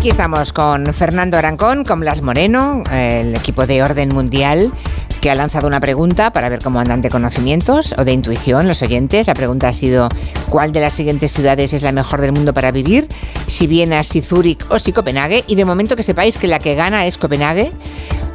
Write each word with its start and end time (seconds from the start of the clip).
Aquí 0.00 0.08
estamos 0.08 0.54
con 0.54 0.94
Fernando 0.94 1.36
Arancón, 1.36 1.84
con 1.84 2.00
Blas 2.00 2.22
Moreno, 2.22 2.82
el 2.90 3.36
equipo 3.36 3.66
de 3.66 3.82
Orden 3.82 4.08
Mundial, 4.08 4.72
que 5.20 5.30
ha 5.30 5.34
lanzado 5.34 5.66
una 5.66 5.78
pregunta 5.78 6.32
para 6.32 6.48
ver 6.48 6.62
cómo 6.62 6.80
andan 6.80 7.02
de 7.02 7.10
conocimientos 7.10 7.94
o 7.98 8.04
de 8.06 8.12
intuición 8.12 8.66
los 8.66 8.80
oyentes. 8.80 9.26
La 9.26 9.34
pregunta 9.34 9.68
ha 9.68 9.74
sido, 9.74 10.08
¿cuál 10.48 10.72
de 10.72 10.80
las 10.80 10.94
siguientes 10.94 11.34
ciudades 11.34 11.74
es 11.74 11.82
la 11.82 11.92
mejor 11.92 12.22
del 12.22 12.32
mundo 12.32 12.54
para 12.54 12.72
vivir? 12.72 13.08
Si 13.46 13.66
Viena, 13.66 14.02
si 14.02 14.22
Zúrich 14.22 14.64
o 14.70 14.78
si 14.78 14.94
Copenhague. 14.94 15.44
Y 15.48 15.54
de 15.54 15.66
momento 15.66 15.96
que 15.96 16.02
sepáis 16.02 16.38
que 16.38 16.48
la 16.48 16.60
que 16.60 16.74
gana 16.74 17.04
es 17.04 17.18
Copenhague. 17.18 17.70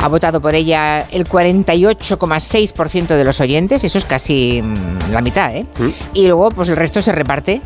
Ha 0.05 0.07
votado 0.07 0.39
por 0.39 0.53
ella 0.53 0.99
el 1.11 1.25
48,6% 1.27 3.07
de 3.07 3.23
los 3.23 3.41
oyentes, 3.41 3.83
eso 3.83 3.97
es 3.97 4.05
casi 4.05 4.61
mm, 4.61 5.11
la 5.11 5.21
mitad, 5.21 5.51
¿eh? 5.55 5.65
Y 6.13 6.27
luego, 6.27 6.49
pues 6.49 6.69
el 6.69 6.75
resto 6.75 7.01
se 7.01 7.11
reparte. 7.11 7.59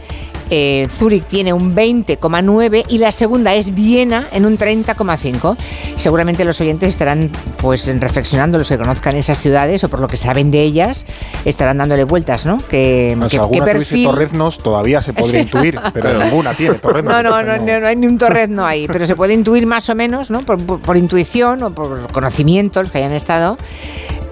Eh, 0.51 0.87
Zúrich 0.97 1.27
tiene 1.27 1.53
un 1.53 1.75
20,9 1.75 2.85
y 2.89 2.97
la 2.97 3.11
segunda 3.11 3.53
es 3.53 3.71
Viena 3.75 4.25
en 4.31 4.47
un 4.47 4.57
30,5. 4.57 5.55
Seguramente 5.95 6.43
los 6.43 6.59
oyentes 6.59 6.89
estarán 6.89 7.29
pues 7.57 7.85
reflexionando, 7.99 8.57
los 8.57 8.67
que 8.67 8.77
conozcan 8.79 9.15
esas 9.15 9.39
ciudades 9.39 9.83
o 9.83 9.89
por 9.89 9.99
lo 9.99 10.07
que 10.07 10.17
saben 10.17 10.49
de 10.49 10.61
ellas, 10.63 11.05
estarán 11.45 11.77
dándole 11.77 12.03
vueltas, 12.03 12.47
¿no? 12.47 12.57
Que, 12.57 13.15
No, 13.15 13.27
que- 13.27 13.37
tuviese 13.37 13.65
perfil- 13.67 14.05
torreznos 14.05 14.57
todavía 14.57 15.03
se 15.03 15.13
podría 15.13 15.41
Sí. 15.41 15.45
intuir, 15.45 15.79
pero 15.93 16.17
ninguna 16.17 16.55
tiene 16.55 16.75
torreznos. 16.79 17.13
No, 17.13 17.21
no, 17.21 17.29
no, 17.29 17.39
entonces 17.41 17.61
no, 17.75 17.79
no 17.81 17.87
hay 17.87 17.95
ni 17.95 18.07
un 18.07 18.17
torrezno 18.17 18.65
ahí, 18.65 18.87
pero 18.87 19.05
se 19.05 19.15
puede 19.15 19.35
intuir 19.35 19.67
más 19.67 19.87
o 19.89 19.93
menos, 19.95 20.31
¿no? 20.31 20.41
Por, 20.41 20.57
por- 20.65 20.79
por 20.81 20.97
intuición 20.97 21.61
o 21.61 21.69
por 21.75 22.11
conocimientos 22.29 22.91
que 22.91 22.99
hayan 22.99 23.13
estado. 23.13 23.57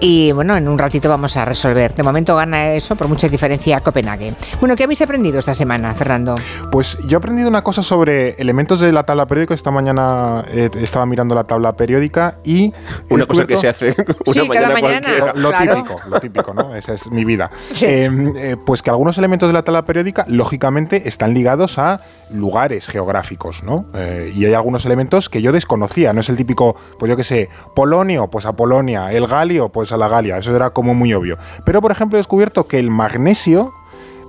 Y 0.00 0.30
bueno, 0.30 0.56
en 0.56 0.68
un 0.68 0.78
ratito 0.78 1.08
vamos 1.08 1.36
a 1.36 1.44
resolver. 1.44 1.92
De 1.92 2.04
momento 2.04 2.36
gana 2.36 2.72
eso 2.72 2.94
por 2.94 3.08
mucha 3.08 3.28
diferencia 3.28 3.80
Copenhague. 3.80 4.32
Bueno, 4.60 4.76
¿qué 4.76 4.84
habéis 4.84 5.02
aprendido 5.02 5.40
esta 5.40 5.54
semana, 5.54 5.92
Fernando? 5.94 6.36
Pues 6.70 6.98
yo 7.08 7.16
he 7.16 7.18
aprendido 7.18 7.48
una 7.48 7.64
cosa 7.64 7.82
sobre 7.82 8.30
elementos 8.40 8.78
de 8.78 8.92
la 8.92 9.02
tabla 9.02 9.26
periódica. 9.26 9.54
Esta 9.54 9.72
mañana 9.72 10.44
eh, 10.50 10.70
estaba 10.76 11.04
mirando 11.04 11.34
la 11.34 11.42
tabla 11.44 11.72
periódica 11.76 12.36
y. 12.44 12.72
Una 13.10 13.26
cosa 13.26 13.44
que 13.44 13.56
se 13.56 13.68
hace 13.68 13.96
una 14.26 14.32
Sí, 14.32 14.48
cada 14.48 14.68
mañana, 14.70 15.08
cualquiera. 15.18 15.32
Lo 15.34 15.48
Claro. 15.50 15.74
típico, 15.74 16.00
lo 16.08 16.20
típico, 16.20 16.54
¿no? 16.54 16.74
Esa 16.76 16.92
es 16.92 17.10
mi 17.10 17.24
vida. 17.24 17.50
Sí. 17.72 17.84
Eh, 17.86 18.10
eh, 18.36 18.56
pues 18.64 18.82
que 18.82 18.90
algunos 18.90 19.18
elementos 19.18 19.48
de 19.48 19.52
la 19.54 19.62
tabla 19.64 19.84
periódica, 19.84 20.24
lógicamente, 20.28 21.08
están 21.08 21.34
ligados 21.34 21.78
a 21.78 22.00
lugares 22.30 22.86
geográficos, 22.88 23.64
¿no? 23.64 23.86
Eh, 23.94 24.32
y 24.32 24.44
hay 24.44 24.54
algunos 24.54 24.86
elementos 24.86 25.28
que 25.28 25.42
yo 25.42 25.50
desconocía. 25.50 26.12
No 26.12 26.20
es 26.20 26.28
el 26.28 26.36
típico, 26.36 26.76
pues 27.00 27.10
yo 27.10 27.16
qué 27.16 27.24
sé, 27.24 27.48
Polonio, 27.74 28.28
pues 28.30 28.46
a 28.46 28.52
Polonia, 28.52 29.10
el 29.12 29.26
Galio, 29.26 29.70
pues 29.70 29.87
a 29.92 29.96
la 29.96 30.08
Galia. 30.08 30.38
Eso 30.38 30.54
era 30.54 30.70
como 30.70 30.94
muy 30.94 31.12
obvio. 31.14 31.38
Pero, 31.64 31.80
por 31.80 31.90
ejemplo, 31.90 32.18
he 32.18 32.20
descubierto 32.20 32.66
que 32.66 32.78
el 32.78 32.90
magnesio 32.90 33.72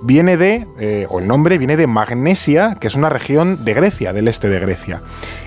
viene 0.02 0.36
de, 0.36 0.66
eh, 0.78 1.06
o 1.10 1.18
el 1.18 1.26
nombre 1.26 1.58
viene 1.58 1.76
de 1.76 1.86
Magnesia, 1.86 2.76
que 2.80 2.86
es 2.86 2.94
una 2.94 3.08
región 3.08 3.64
de 3.64 3.74
Grecia, 3.74 4.12
del 4.12 4.28
este 4.28 4.48
de 4.48 4.60
Grecia. 4.60 5.02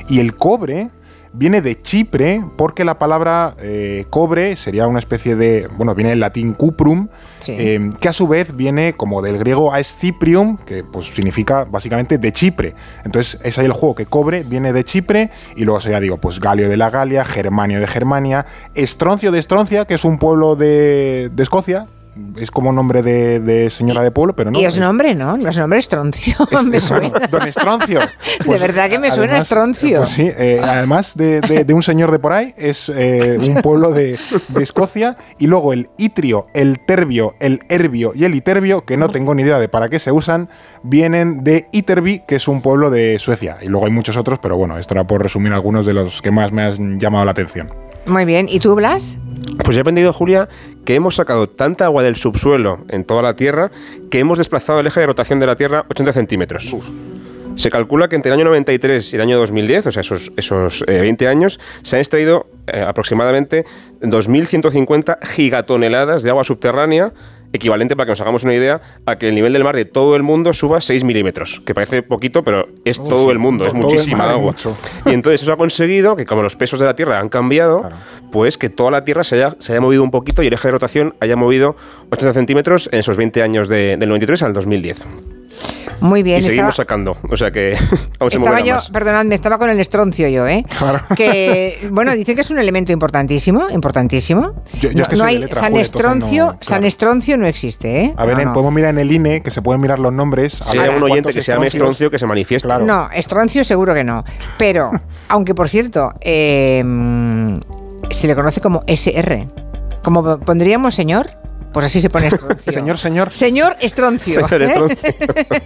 Y 0.08 0.20
el 0.20 0.36
cobre 0.36 0.90
viene 1.34 1.62
de 1.62 1.82
Chipre, 1.82 2.44
porque 2.58 2.86
la 2.86 3.00
palabra 3.00 3.56
eh, 3.60 4.06
cobre 4.10 4.56
sería 4.56 4.88
una 4.88 5.00
especie 5.00 5.36
de, 5.36 5.68
bueno, 5.78 5.96
viene 5.96 6.12
del 6.12 6.20
latín 6.20 6.54
cuprum, 6.54 7.08
Sí. 7.40 7.56
eh, 7.58 7.90
que 8.00 8.08
a 8.08 8.14
su 8.14 8.28
vez 8.28 8.56
viene 8.56 8.94
como 8.94 9.22
del 9.22 9.38
griego 9.38 9.74
aesciprium, 9.74 10.58
que 10.66 10.84
pues 10.86 11.08
significa 11.08 11.66
básicamente 11.66 12.18
de 12.18 12.32
Chipre. 12.32 12.74
Entonces 13.04 13.42
es 13.44 13.58
ahí 13.60 13.66
el 13.66 13.74
juego 13.74 13.96
que 13.96 14.06
cobre 14.06 14.44
viene 14.44 14.72
de 14.72 14.84
Chipre 14.86 15.30
y 15.58 15.66
luego 15.66 15.80
ya 15.82 16.00
digo, 16.00 16.18
pues 16.18 16.40
Galio 16.40 16.70
de 16.70 16.78
la 16.78 16.90
Galia, 16.90 17.26
Germanio 17.26 17.80
de 17.82 17.88
Germania, 17.88 18.46
Estroncio 18.76 19.32
de 19.32 19.40
Estroncia, 19.40 19.84
que 19.86 19.96
es 19.96 20.06
un 20.06 20.20
pueblo 20.20 20.56
de, 20.56 21.30
de 21.34 21.44
Escocia. 21.44 21.88
Es 22.38 22.52
como 22.52 22.72
nombre 22.72 23.02
de, 23.02 23.40
de 23.40 23.70
señora 23.70 24.02
de 24.02 24.12
pueblo, 24.12 24.36
pero 24.36 24.52
no. 24.52 24.60
y 24.60 24.66
es 24.66 24.78
nombre, 24.80 25.16
¿no? 25.16 25.36
No 25.36 25.50
es 25.50 25.58
nombre 25.58 25.80
Estroncio. 25.80 26.36
es- 26.52 26.64
me 26.68 26.78
es- 26.78 26.84
suena. 26.84 27.10
Don 27.30 27.48
Estroncio. 27.48 28.00
De 28.46 28.58
verdad 28.58 28.90
que 28.90 29.00
me 29.00 29.12
suena 29.12 29.38
Estroncio. 29.40 30.00
Pues 30.00 30.10
sí, 30.12 30.30
eh, 30.38 30.62
además 30.64 31.16
de, 31.16 31.42
de- 31.42 31.64
de 31.66 31.74
un 31.74 31.82
señor 31.82 32.12
de 32.12 32.20
por 32.20 32.34
ahí, 32.34 32.54
es 32.58 32.92
eh, 32.94 33.38
un 33.42 33.62
pueblo 33.62 33.92
de, 33.92 34.18
de 34.50 34.64
Escocia. 34.64 35.18
Y 35.40 35.48
luego 35.48 35.74
el 35.74 35.90
itrio, 35.98 36.46
el 36.54 36.80
terbio, 36.86 37.34
el 37.40 37.62
herbio 37.70 38.12
y 38.14 38.26
el 38.26 38.36
iterbio, 38.36 38.86
que 38.86 38.96
no 38.98 39.10
tengo 39.10 39.34
ni 39.34 39.42
idea 39.44 39.58
de 39.60 39.68
para 39.70 39.90
qué 39.90 39.98
se 40.00 40.12
usan, 40.12 40.50
vienen 40.84 41.44
de 41.44 41.68
Iterby, 41.72 42.24
que 42.28 42.36
es 42.36 42.48
un 42.48 42.62
pueblo 42.62 42.90
de 42.92 43.18
Suecia. 43.20 43.58
Y 43.62 43.68
luego 43.68 43.86
hay 43.88 43.92
muchos 43.92 44.18
otros, 44.18 44.40
pero 44.40 44.56
bueno, 44.58 44.78
esto 44.78 44.94
era 44.94 45.06
por 45.06 45.22
resumir 45.24 45.54
algunos 45.54 45.86
de 45.86 45.94
los 45.94 46.22
que 46.22 46.32
más 46.32 46.52
me 46.52 46.62
han 46.64 47.00
llamado 47.00 47.26
la 47.26 47.32
atención. 47.32 47.70
Muy 48.06 48.26
bien. 48.26 48.48
¿Y 48.50 48.60
tú, 48.60 48.76
Blas? 48.76 49.18
Pues 49.64 49.78
he 49.78 49.82
aprendido, 49.82 50.12
Julia, 50.12 50.50
que 50.86 50.96
hemos 50.96 51.16
sacado 51.16 51.48
tanta 51.48 51.86
agua 51.86 52.04
del 52.04 52.16
subsuelo 52.16 52.80
en 52.90 53.04
toda 53.04 53.22
la 53.22 53.36
Tierra 53.36 53.72
que 54.10 54.20
hemos 54.20 54.38
desplazado 54.38 54.80
el 54.80 54.88
eje 54.88 55.00
de 55.00 55.08
rotación 55.08 55.40
de 55.40 55.48
la 55.48 55.56
Tierra 55.56 55.86
80 55.90 56.14
centímetros. 56.14 56.76
Se 57.56 57.70
calcula 57.70 58.08
que 58.08 58.16
entre 58.16 58.32
el 58.32 58.40
año 58.40 58.46
93 58.46 59.14
y 59.14 59.16
el 59.16 59.22
año 59.22 59.38
2010, 59.38 59.88
o 59.88 59.92
sea, 59.92 60.02
esos, 60.02 60.32
esos 60.38 60.84
eh, 60.88 61.02
20 61.02 61.28
años, 61.28 61.60
se 61.84 61.96
han 61.96 62.00
extraído 62.00 62.48
eh, 62.66 62.82
aproximadamente 62.82 63.66
2.150 64.02 65.20
gigatoneladas 65.24 66.24
de 66.24 66.32
agua 66.32 66.44
subterránea, 66.44 67.14
equivalente, 67.54 67.96
para 67.96 68.08
que 68.08 68.12
nos 68.12 68.22
hagamos 68.22 68.44
una 68.44 68.54
idea, 68.54 68.82
a 69.06 69.18
que 69.18 69.30
el 69.30 69.36
nivel 69.36 69.54
del 69.54 69.64
mar 69.64 69.76
de 69.76 69.86
todo 69.86 70.16
el 70.16 70.24
mundo 70.24 70.54
suba 70.54 70.82
6 70.82 71.04
milímetros, 71.04 71.62
que 71.66 71.74
parece 71.74 72.02
poquito, 72.04 72.44
pero 72.44 72.68
es 72.84 72.98
todo 72.98 73.26
sí, 73.26 73.30
el 73.32 73.40
mundo, 73.40 73.66
es 73.66 73.72
todo 73.74 73.82
muchísima 73.84 74.30
agua. 74.30 74.56
Y 75.06 75.12
entonces 75.12 75.42
eso 75.44 75.54
ha 75.54 75.58
conseguido 75.58 76.16
que 76.16 76.26
como 76.26 76.42
los 76.42 76.56
pesos 76.56 76.80
de 76.80 76.86
la 76.86 76.96
Tierra 76.96 77.20
han 77.20 77.30
cambiado, 77.30 77.82
Claro. 77.82 77.96
pues 78.32 78.58
que 78.58 78.70
toda 78.70 78.92
la 78.92 79.02
Tierra 79.04 79.24
se 79.24 79.36
haya, 79.36 79.56
se 79.60 79.72
haya 79.72 79.82
movido 79.82 80.04
un 80.04 80.12
poquito 80.12 80.42
y 80.44 80.48
el 80.48 80.54
eje 80.54 80.68
de 80.68 80.72
rotación 80.74 81.16
haya 81.20 81.36
movido 81.36 81.76
80 82.12 82.34
centímetros 82.34 82.90
en 82.92 83.00
esos 83.00 83.18
20 83.18 83.42
años 83.44 83.68
de- 83.68 83.98
del 83.98 84.10
93 84.10 84.42
al 84.44 84.54
2010. 84.54 85.02
Muy 86.02 86.24
bien. 86.24 86.40
y 86.40 86.44
seguimos 86.44 86.74
estaba- 86.74 86.84
sacando, 86.86 87.18
o 87.30 87.38
sea 87.38 87.52
que 87.52 87.76
aún 88.20 88.32
se 88.32 88.38
Estaba 88.38 88.60
yo, 88.62 88.76
más. 88.76 88.90
perdonadme, 88.90 89.36
estaba 89.36 89.58
con 89.58 89.70
el 89.70 89.80
estroncio 89.80 90.28
yo, 90.28 90.48
¿eh? 90.48 90.66
Que, 91.16 91.88
bueno, 91.92 92.14
dicen 92.14 92.36
que 92.36 92.42
es 92.42 92.52
un 92.52 92.60
elemento 92.60 92.92
importantísimo, 92.92 93.70
importantísimo. 93.70 94.64
Yo- 94.80 94.92
yo 94.92 95.04
es 95.04 95.08
que 95.10 95.16
no, 95.16 95.24
hay 95.26 95.38
letra, 95.40 95.62
San 95.62 95.76
Estroncio, 95.78 96.46
no- 96.46 96.52
San 96.54 96.60
claro. 96.80 96.88
Estroncio 96.88 97.38
no 97.38 97.48
existe, 97.48 98.02
¿eh? 98.02 98.14
A 98.18 98.26
ver, 98.26 98.36
No, 98.36 98.42
en- 98.42 98.48
no. 98.50 98.54
podemos 98.54 98.74
mirar 98.74 98.90
en 98.92 99.00
el 99.00 99.12
INE, 99.12 99.42
que 99.42 99.52
se 99.52 99.62
pueden 99.62 99.82
mirar 99.82 100.00
los 100.00 100.12
nombres. 100.14 100.54
Si 100.54 100.78
hay 100.78 100.90
algún 100.90 101.04
oyente 101.04 101.32
que 101.34 101.42
se 101.42 101.52
llame 101.52 101.68
Estroncio, 101.68 102.10
que 102.12 102.20
se 102.20 102.26
manifieste. 102.26 102.68
Claro. 102.68 102.86
No, 102.86 103.10
Estroncio 103.14 103.64
seguro 103.64 103.94
que 103.94 104.04
no. 104.04 104.24
Pero, 104.58 104.92
aunque 105.30 105.54
por 105.56 105.70
cierto, 105.70 106.14
eh, 106.22 106.84
se 108.10 108.28
le 108.28 108.36
conoce 108.36 108.62
como 108.62 108.84
SR. 108.88 109.48
Como 110.04 110.38
pondríamos 110.40 110.94
señor, 110.94 111.30
pues 111.74 111.88
así 111.88 112.02
se 112.02 112.10
pone 112.10 112.28
Estroncio. 112.34 112.72
Señor, 112.72 112.98
señor. 112.98 113.34
Señor 113.34 113.76
Estroncio. 113.80 114.48
Señor 114.48 114.62
¿eh? 114.62 114.66
Estroncio. 114.66 115.14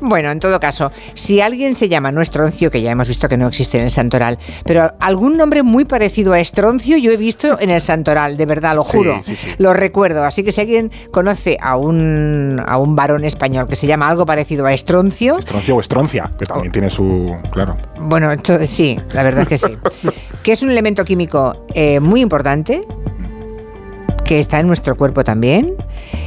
Bueno, 0.00 0.30
en 0.30 0.40
todo 0.40 0.60
caso, 0.60 0.92
si 1.14 1.40
alguien 1.40 1.74
se 1.74 1.88
llama 1.88 2.12
no 2.12 2.20
Estroncio, 2.20 2.70
que 2.70 2.82
ya 2.82 2.90
hemos 2.90 3.08
visto 3.08 3.28
que 3.28 3.36
no 3.36 3.48
existe 3.48 3.78
en 3.78 3.84
el 3.84 3.90
Santoral, 3.90 4.38
pero 4.64 4.92
algún 5.00 5.36
nombre 5.36 5.62
muy 5.62 5.84
parecido 5.84 6.34
a 6.34 6.40
Estroncio 6.40 6.98
yo 6.98 7.10
he 7.10 7.16
visto 7.16 7.58
en 7.60 7.70
el 7.70 7.80
Santoral, 7.80 8.36
de 8.36 8.46
verdad, 8.46 8.74
lo 8.74 8.84
juro, 8.84 9.22
sí, 9.24 9.34
sí. 9.36 9.48
lo 9.58 9.72
recuerdo. 9.72 10.24
Así 10.24 10.44
que 10.44 10.52
si 10.52 10.60
alguien 10.60 10.90
conoce 11.10 11.56
a 11.60 11.76
un, 11.76 12.62
a 12.64 12.76
un 12.76 12.94
varón 12.94 13.24
español 13.24 13.68
que 13.68 13.76
se 13.76 13.86
llama 13.86 14.08
algo 14.08 14.26
parecido 14.26 14.66
a 14.66 14.72
Estroncio, 14.72 15.38
Estroncio 15.38 15.76
o 15.76 15.80
estroncia, 15.80 16.30
que 16.38 16.44
también 16.44 16.72
tiene 16.72 16.90
su. 16.90 17.34
Claro. 17.52 17.76
bueno, 17.98 18.32
entonces 18.32 18.70
sí, 18.70 19.00
la 19.12 19.22
verdad 19.22 19.42
es 19.42 19.48
que 19.48 19.58
sí. 19.58 19.76
que 20.42 20.52
es 20.52 20.62
un 20.62 20.70
elemento 20.70 21.04
químico 21.04 21.66
eh, 21.74 22.00
muy 22.00 22.20
importante, 22.20 22.82
que 24.26 24.40
está 24.40 24.60
en 24.60 24.66
nuestro 24.66 24.96
cuerpo 24.96 25.24
también. 25.24 25.74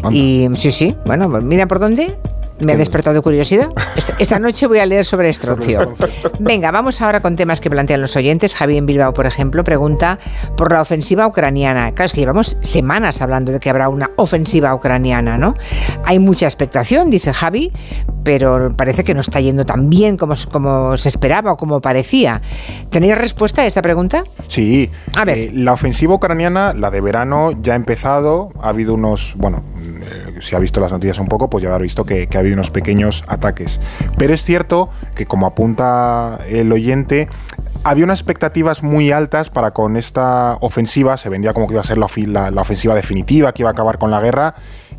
Anda. 0.03 0.15
Y 0.17 0.49
sí, 0.55 0.71
sí, 0.71 0.95
bueno, 1.05 1.27
mira 1.27 1.67
por 1.67 1.79
dónde. 1.79 2.15
Me 2.61 2.73
ha 2.73 2.75
despertado 2.75 3.21
curiosidad. 3.21 3.69
Esta, 3.95 4.15
esta 4.19 4.37
noche 4.37 4.67
voy 4.67 4.79
a 4.79 4.85
leer 4.85 5.05
sobre 5.05 5.29
estroncio. 5.29 5.93
Venga, 6.39 6.71
vamos 6.71 7.01
ahora 7.01 7.21
con 7.21 7.37
temas 7.37 7.61
que 7.61 7.69
plantean 7.69 8.01
los 8.01 8.17
oyentes. 8.17 8.53
Javi 8.53 8.75
en 8.75 8.85
Bilbao, 8.85 9.13
por 9.13 9.25
ejemplo, 9.25 9.63
pregunta 9.63 10.19
por 10.57 10.73
la 10.73 10.81
ofensiva 10.81 11.25
ucraniana. 11.25 11.93
Claro, 11.93 12.07
es 12.07 12.13
que 12.13 12.19
llevamos 12.19 12.57
semanas 12.61 13.21
hablando 13.21 13.53
de 13.53 13.61
que 13.61 13.69
habrá 13.69 13.87
una 13.87 14.11
ofensiva 14.17 14.75
ucraniana, 14.75 15.37
¿no? 15.37 15.55
Hay 16.03 16.19
mucha 16.19 16.47
expectación, 16.47 17.09
dice 17.09 17.31
Javi, 17.31 17.71
pero 18.29 18.71
parece 18.77 19.03
que 19.03 19.15
no 19.15 19.21
está 19.21 19.39
yendo 19.39 19.65
tan 19.65 19.89
bien 19.89 20.15
como, 20.15 20.35
como 20.51 20.95
se 20.97 21.09
esperaba 21.09 21.53
o 21.53 21.57
como 21.57 21.81
parecía. 21.81 22.43
¿Tenéis 22.91 23.17
respuesta 23.17 23.63
a 23.63 23.65
esta 23.65 23.81
pregunta? 23.81 24.23
Sí. 24.47 24.91
A 25.15 25.25
ver. 25.25 25.37
eh, 25.39 25.51
la 25.51 25.73
ofensiva 25.73 26.13
ucraniana, 26.13 26.75
la 26.75 26.91
de 26.91 27.01
verano, 27.01 27.53
ya 27.59 27.73
ha 27.73 27.75
empezado. 27.75 28.51
Ha 28.61 28.69
habido 28.69 28.93
unos. 28.93 29.33
Bueno, 29.35 29.63
eh, 29.79 30.41
si 30.41 30.55
ha 30.55 30.59
visto 30.59 30.79
las 30.79 30.91
noticias 30.91 31.17
un 31.17 31.27
poco, 31.27 31.49
pues 31.49 31.63
ya 31.63 31.69
habrá 31.71 31.81
visto 31.81 32.05
que, 32.05 32.27
que 32.27 32.37
ha 32.37 32.41
habido 32.41 32.53
unos 32.53 32.69
pequeños 32.69 33.23
ataques. 33.27 33.79
Pero 34.19 34.31
es 34.35 34.43
cierto 34.43 34.91
que, 35.15 35.25
como 35.25 35.47
apunta 35.47 36.37
el 36.47 36.71
oyente, 36.71 37.29
había 37.83 38.03
unas 38.05 38.19
expectativas 38.19 38.83
muy 38.83 39.11
altas 39.11 39.49
para 39.49 39.71
con 39.71 39.97
esta 39.97 40.55
ofensiva. 40.61 41.17
Se 41.17 41.29
vendía 41.29 41.53
como 41.53 41.65
que 41.65 41.73
iba 41.73 41.81
a 41.81 41.83
ser 41.83 41.97
la, 41.97 42.05
ofi- 42.05 42.27
la- 42.27 42.51
la 42.51 42.61
ofensiva 42.61 42.93
definitiva, 42.93 43.53
que 43.55 43.63
iba 43.63 43.69
a 43.69 43.73
acabar 43.73 43.97
con 43.97 44.11
la 44.11 44.21
guerra. 44.21 44.53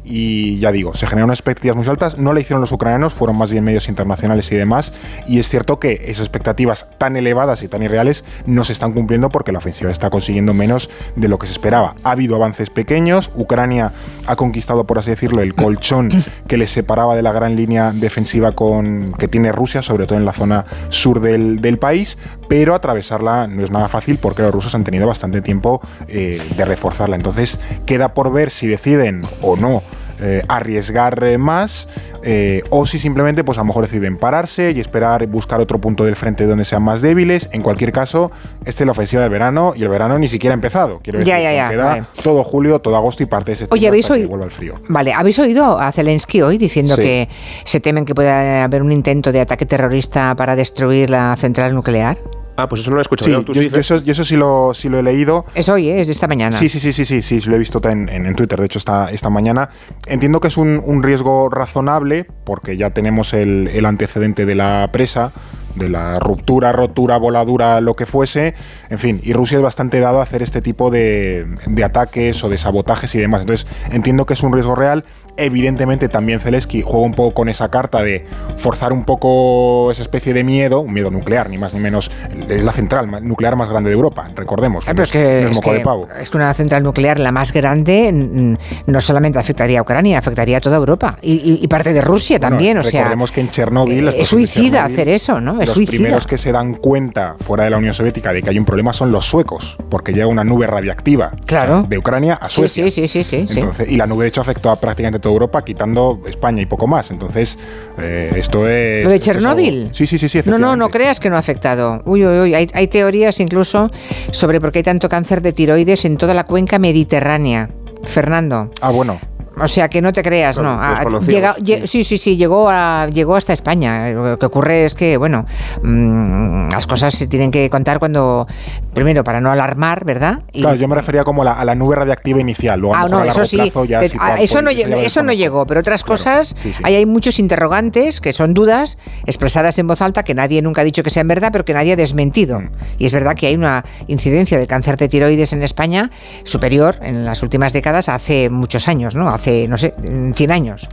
Y 0.05 0.59
ya 0.59 0.73
digo, 0.73 0.95
se 0.95 1.07
generaron 1.07 1.31
expectativas 1.31 1.77
muy 1.77 1.87
altas, 1.87 2.19
no 2.19 2.33
la 2.33 2.41
hicieron 2.41 2.61
los 2.61 2.73
ucranianos, 2.73 3.13
fueron 3.13 3.37
más 3.37 3.51
bien 3.51 3.65
medios 3.65 3.89
internacionales 3.89 4.51
y 4.53 4.57
demás, 4.57 4.93
y 5.27 5.39
es 5.39 5.49
cierto 5.49 5.79
que 5.79 6.03
esas 6.07 6.21
expectativas 6.21 6.87
tan 6.99 7.17
elevadas 7.17 7.63
y 7.63 7.69
tan 7.69 7.83
irreales 7.83 8.25
no 8.47 8.65
se 8.65 8.73
están 8.73 8.93
cumpliendo 8.93 9.29
porque 9.29 9.53
la 9.53 9.59
ofensiva 9.59 9.91
está 9.91 10.11
consiguiendo 10.11 10.55
menos 10.55 10.91
de 11.17 11.29
lo 11.29 11.39
que 11.39 11.47
se 11.47 11.53
esperaba. 11.53 11.95
Ha 12.03 12.13
habido 12.13 12.37
avances 12.37 12.71
pequeños, 12.71 13.31
Ucrania 13.35 13.93
ha 14.27 14.37
conquistado, 14.37 14.85
por 14.85 14.99
así 14.99 15.11
decirlo, 15.11 15.43
el 15.43 15.55
colchón 15.55 16.11
que 16.47 16.57
les 16.57 16.71
separaba 16.71 17.15
de 17.15 17.23
la 17.23 17.33
gran 17.33 17.57
línea 17.57 17.93
defensiva 17.93 18.53
con, 18.53 19.13
que 19.19 19.29
tiene 19.29 19.53
Rusia, 19.53 19.83
sobre 19.83 20.07
todo 20.07 20.19
en 20.19 20.25
la 20.25 20.33
zona 20.33 20.65
sur 20.89 21.21
del, 21.21 21.61
del 21.61 21.79
país, 21.79 22.19
pero 22.49 22.75
atravesarla 22.75 23.47
no 23.47 23.63
es 23.63 23.71
nada 23.71 23.89
fácil 23.89 24.19
porque 24.19 24.43
los 24.43 24.53
rusos 24.53 24.75
han 24.75 24.85
tenido 24.85 25.07
bastante 25.07 25.41
tiempo 25.41 25.81
eh, 26.09 26.41
de 26.57 26.65
reforzarla. 26.65 27.17
Entonces 27.17 27.61
queda 27.87 28.15
por 28.15 28.33
ver 28.33 28.51
si 28.51 28.67
deciden 28.67 29.25
o 29.43 29.57
no 29.57 29.83
eh, 30.21 30.43
arriesgar 30.49 31.23
eh, 31.25 31.39
más 31.39 31.89
eh, 32.23 32.63
o 32.71 32.85
si 32.87 32.99
simplemente 32.99 33.45
pues 33.45 33.57
a 33.59 33.63
lo 33.63 33.67
mejor 33.67 33.85
deciden 33.87 34.19
pararse 34.19 34.73
y 34.73 34.81
esperar 34.81 35.27
buscar 35.27 35.61
otro 35.61 35.81
punto 35.81 36.05
del 36.05 36.17
frente 36.17 36.45
donde 36.47 36.65
sean 36.65 36.83
más 36.83 37.01
débiles. 37.01 37.49
En 37.53 37.63
cualquier 37.63 37.93
caso, 37.93 38.31
esta 38.67 38.83
es 38.83 38.87
la 38.87 38.93
ofensiva 38.93 39.23
de 39.23 39.29
verano 39.29 39.73
y 39.75 39.83
el 39.83 39.89
verano 39.89 40.19
ni 40.19 40.29
siquiera 40.29 40.53
ha 40.53 40.57
empezado. 40.57 41.01
Quiero 41.03 41.19
decir, 41.21 41.33
Ya, 41.33 41.41
ya, 41.41 41.53
ya, 41.55 41.69
queda 41.71 41.85
vale. 41.87 42.03
todo 42.23 42.45
julio, 42.45 42.79
todo 42.81 42.97
agosto 42.97 43.23
y 43.23 43.27
parte 43.27 43.53
de 43.53 43.57
septiembre 43.57 43.79
Oye, 43.79 43.89
¿habéis 43.89 44.11
oído? 44.11 44.29
vuelva 44.29 44.45
el 44.45 44.51
frío. 44.53 44.75
Vale, 44.89 45.13
¿habéis 45.13 45.39
oído 45.39 45.79
a 45.81 45.91
Zelensky 45.93 46.43
hoy 46.43 46.59
diciendo 46.59 46.97
Sí. 46.97 47.03
que 47.03 47.29
se 47.65 47.81
temen 47.81 48.05
que 48.05 48.15
pueda 48.15 48.65
haber 48.65 48.83
un 48.83 48.93
intento 48.93 49.33
de 49.33 49.41
ataque 49.41 49.65
terrorista 49.67 50.35
para 50.37 50.57
destruir 50.57 51.09
la 51.11 51.37
central 51.39 51.75
nuclear? 51.75 52.19
Ah, 52.57 52.69
pues 52.69 52.83
eso 52.83 52.91
no 52.91 52.97
lo 52.97 53.01
he 53.01 53.03
escuchado. 53.03 53.27
Sí, 53.27 53.33
¿no? 53.33 53.39
yo, 53.41 53.45
¿Tú 53.47 53.55
sí, 53.55 53.69
yo 53.71 53.79
eso, 53.81 53.97
yo 54.03 54.13
eso 54.13 54.25
sí, 54.25 54.37
lo, 54.37 54.75
sí 54.75 54.89
lo 54.89 54.99
he 54.99 55.03
leído. 55.03 55.47
Es 55.55 55.69
hoy, 55.69 55.89
¿eh? 55.89 56.01
es 56.01 56.09
de 56.09 56.13
esta 56.13 56.29
mañana. 56.29 56.57
Sí, 56.57 56.69
sí, 56.69 56.79
sí, 56.79 56.93
sí, 56.93 57.05
sí, 57.05 57.23
sí, 57.23 57.41
lo 57.49 57.57
he 57.57 57.59
visto 57.59 57.81
en, 57.89 58.09
en- 58.09 58.27
en 58.27 58.35
Twitter, 58.35 58.59
de 58.59 58.67
hecho, 58.67 58.79
esta, 58.79 59.11
esta 59.11 59.31
mañana. 59.31 59.71
Entiendo 60.07 60.41
que 60.41 60.49
es 60.49 60.57
un, 60.57 60.83
un 60.85 61.03
riesgo 61.03 61.49
razonable, 61.49 62.27
porque 62.45 62.77
ya 62.77 62.91
tenemos 62.91 63.33
el, 63.33 63.69
el 63.73 63.87
antecedente 63.87 64.45
de 64.47 64.55
la 64.55 64.89
presa, 64.93 65.33
de 65.77 65.89
la 65.89 66.19
ruptura, 66.19 66.73
rotura, 66.73 67.17
voladura, 67.17 67.81
lo 67.81 67.95
que 67.95 68.05
fuese. 68.05 68.55
En 68.91 68.99
fin, 68.99 69.21
y 69.23 69.33
Rusia 69.33 69.57
es 69.57 69.63
bastante 69.63 70.01
dado 70.01 70.21
a 70.21 70.25
hacer 70.25 70.43
este 70.43 70.61
tipo 70.61 70.91
de, 70.91 71.47
de 71.67 71.85
ataques 71.85 72.43
o 72.45 72.49
de 72.49 72.59
sabotajes 72.59 73.15
y 73.15 73.19
demás. 73.21 73.43
Entonces, 73.43 73.67
entiendo 73.93 74.27
que 74.27 74.35
es 74.35 74.43
un 74.43 74.53
riesgo 74.53 74.75
real. 74.75 75.05
Evidentemente, 75.41 76.09
también 76.09 76.41
Zelensky 76.41 76.83
juega 76.83 77.07
un 77.07 77.15
poco 77.15 77.35
con 77.35 77.49
esa 77.49 77.71
carta 77.71 78.03
de 78.03 78.25
forzar 78.57 78.93
un 78.93 79.05
poco 79.05 79.91
esa 79.91 80.03
especie 80.03 80.33
de 80.35 80.45
miedo, 80.45 80.81
un 80.81 80.93
miedo 80.93 81.11
nuclear, 81.11 81.49
ni 81.51 81.59
más 81.59 81.75
ni 81.75 81.81
menos. 81.81 82.11
Es 82.49 82.63
la 82.65 82.73
central 82.73 83.09
nuclear 83.27 83.57
más 83.57 83.69
grande 83.71 83.91
de 83.91 83.95
Europa, 83.95 84.29
recordemos. 84.35 84.85
Pero 84.85 85.03
es- 85.03 85.09
es 85.09 85.13
que, 85.13 85.19
no 85.43 85.47
es 85.47 85.51
es, 85.53 85.57
moco 85.57 85.71
que, 85.71 85.77
de 85.79 85.83
pavo. 85.85 86.09
es 86.21 86.31
que 86.31 86.37
una 86.37 86.53
central 86.55 86.83
nuclear, 86.83 87.19
la 87.19 87.33
más 87.33 87.53
grande, 87.53 88.57
no 88.87 89.01
solamente 89.01 89.39
afectaría 89.39 89.79
a 89.79 89.83
Ucrania, 89.83 90.19
afectaría 90.19 90.59
a 90.59 90.61
toda 90.61 90.77
Europa 90.77 91.19
y, 91.23 91.33
y- 91.33 91.59
y 91.63 91.69
parte 91.69 91.93
de 91.93 92.01
Rusia 92.01 92.39
Bueno, 92.39 92.57
también. 92.57 92.79
O 92.79 92.83
sea, 92.85 93.01
recordemos 93.03 93.31
que 93.33 93.41
en 93.41 93.49
Chernóbil. 93.51 94.05
la 94.05 94.11
eh, 94.13 94.21
es 94.21 94.29
suicida 94.29 94.85
hacer 94.85 95.09
eso, 95.09 95.41
¿no? 95.41 95.61
Es 95.61 95.69
los 95.69 95.77
suicida. 95.77 95.97
primeros 95.99 96.27
que 96.27 96.39
se 96.39 96.53
dan 96.53 96.75
cuenta 96.75 97.37
fuera 97.41 97.65
de 97.65 97.71
la 97.71 97.79
Unión 97.79 97.95
Soviética 97.95 98.33
de 98.33 98.43
que 98.43 98.51
hay 98.51 98.59
un 98.59 98.65
problema 98.65 98.93
son 98.93 99.11
los 99.13 99.25
suecos, 99.25 99.79
porque 99.89 100.13
llega 100.13 100.27
una 100.27 100.45
nube 100.45 100.67
radiactiva 100.67 101.33
Claro. 101.47 101.85
de 101.89 101.99
Ucrania 101.99 102.35
a 102.35 102.49
Sí, 102.49 102.57
Suecia. 102.57 102.85
sí, 102.85 102.91
sí, 102.91 103.09
sí, 103.09 103.25
sí, 103.25 103.47
sí. 103.49 103.59
Entonces, 103.61 103.89
Y 103.91 103.97
la 103.97 104.07
nube, 104.07 104.25
de 104.25 104.29
hecho, 104.29 104.41
afectó 104.41 104.71
a 104.71 104.77
prácticamente 104.77 105.19
toda 105.31 105.35
Europa, 105.35 105.65
quitando 105.65 106.21
España 106.27 106.63
y 106.63 106.67
poco 106.67 106.87
más. 106.87 107.11
Entonces, 107.11 107.59
eh, 107.99 108.33
esto 108.37 108.69
es. 108.69 109.05
¿Lo 109.05 109.11
de 109.11 109.21
Chernóbil? 109.21 109.91
Sí, 109.93 110.07
sí, 110.07 110.19
sí, 110.19 110.29
sí. 110.29 110.41
No, 110.45 110.59
no, 110.59 110.77
no 110.77 110.89
creas 110.89 111.21
que 111.21 111.31
no 111.31 111.37
ha 111.37 111.39
afectado. 111.39 112.03
Uy, 112.05 112.25
uy, 112.27 112.39
uy. 112.41 112.55
Hay, 112.55 112.69
hay 112.75 112.89
teorías 112.89 113.39
incluso 113.41 113.91
sobre 114.33 114.61
por 114.61 114.73
qué 114.73 114.81
hay 114.81 114.83
tanto 114.85 115.09
cáncer 115.09 115.41
de 115.43 115.53
tiroides 115.53 116.05
en 116.05 116.17
toda 116.17 116.35
la 116.35 116.45
cuenca 116.45 116.79
mediterránea. 116.79 117.71
Fernando. 118.05 118.71
Ah, 118.81 118.91
bueno. 118.91 119.21
O 119.63 119.69
sea, 119.69 119.89
que 119.89 120.01
no 120.01 120.13
te 120.13 120.23
creas, 120.23 120.59
no. 120.59 120.71
Ah, 120.71 121.03
llega- 121.27 121.55
sí. 121.65 121.87
sí, 121.87 122.05
sí, 122.05 122.19
sí, 122.19 122.37
llegó, 122.37 122.69
a, 122.71 123.09
llegó 123.13 123.37
hasta 123.37 123.53
España. 123.53 124.11
Lo 124.11 124.39
que 124.39 124.47
ocurre 124.47 124.85
es 124.85 124.95
que, 124.95 125.17
bueno, 125.17 125.47
mm, 125.83 126.69
las 126.73 126.87
cosas 126.87 127.15
se 127.15 127.27
tienen 127.27 127.51
que 127.51 127.69
contar 127.71 127.99
cuando, 127.99 128.47
primero, 128.95 129.25
para 129.25 129.41
no 129.41 129.51
alarmar, 129.51 130.05
¿verdad? 130.05 130.41
Y- 130.53 130.61
Claro, 130.63 130.77
yo 130.77 130.89
me 130.89 130.95
refería 130.95 131.25
como 131.25 131.45
la- 131.45 131.53
a 131.53 131.65
la 131.65 131.75
nube 131.75 131.97
radiactiva 131.97 132.41
inicial. 132.41 132.81
Luego, 132.81 132.95
Ah, 132.97 133.09
no, 133.09 133.25
eso 133.25 133.45
sí. 133.45 133.57
plazo 133.57 133.85
ya 133.85 134.01
te- 134.01 134.09
sí, 134.09 134.17
eso, 134.41 134.55
cuál- 134.63 134.65
no, 134.91 134.97
eso 134.97 135.23
no 135.23 135.33
llegó, 135.33 135.67
pero 135.67 135.81
otras 135.81 136.03
Claro, 136.05 136.17
cosas, 136.17 136.55
sí, 136.61 136.73
sí. 136.73 136.83
ahí 136.85 136.95
hay 136.97 137.07
muchos 137.07 137.39
interrogantes 137.39 138.21
que 138.21 138.33
son 138.33 138.55
dudas 138.55 138.99
expresadas 139.27 139.79
en 139.79 139.87
voz 139.87 140.01
alta 140.03 140.23
que 140.23 140.35
nadie 140.35 140.63
nunca 140.63 140.81
ha 140.81 140.85
dicho 140.85 141.03
que 141.03 141.11
sean 141.11 141.29
verdad, 141.29 141.51
pero 141.53 141.65
que 141.65 141.73
nadie 141.75 141.93
ha 141.93 141.97
desmentido. 141.97 142.61
Mm. 142.61 142.71
Y 142.99 143.07
es 143.07 143.13
verdad 143.13 143.35
que 143.35 143.47
hay 143.49 143.55
una 143.55 143.85
incidencia 144.07 144.59
de 144.59 144.67
cáncer 144.67 144.97
de 144.97 145.09
tiroides 145.09 145.53
en 145.53 145.63
España 145.63 146.11
superior 146.45 146.97
en 147.03 147.25
las 147.25 147.43
últimas 147.43 147.73
décadas 147.73 148.09
a 148.09 148.15
hace 148.15 148.51
muchos 148.51 148.89
años, 148.89 149.15
¿no? 149.15 149.29
Hace, 149.31 149.50
no 149.69 149.79
sé, 149.79 149.95
100 150.35 150.51
años. 150.51 150.89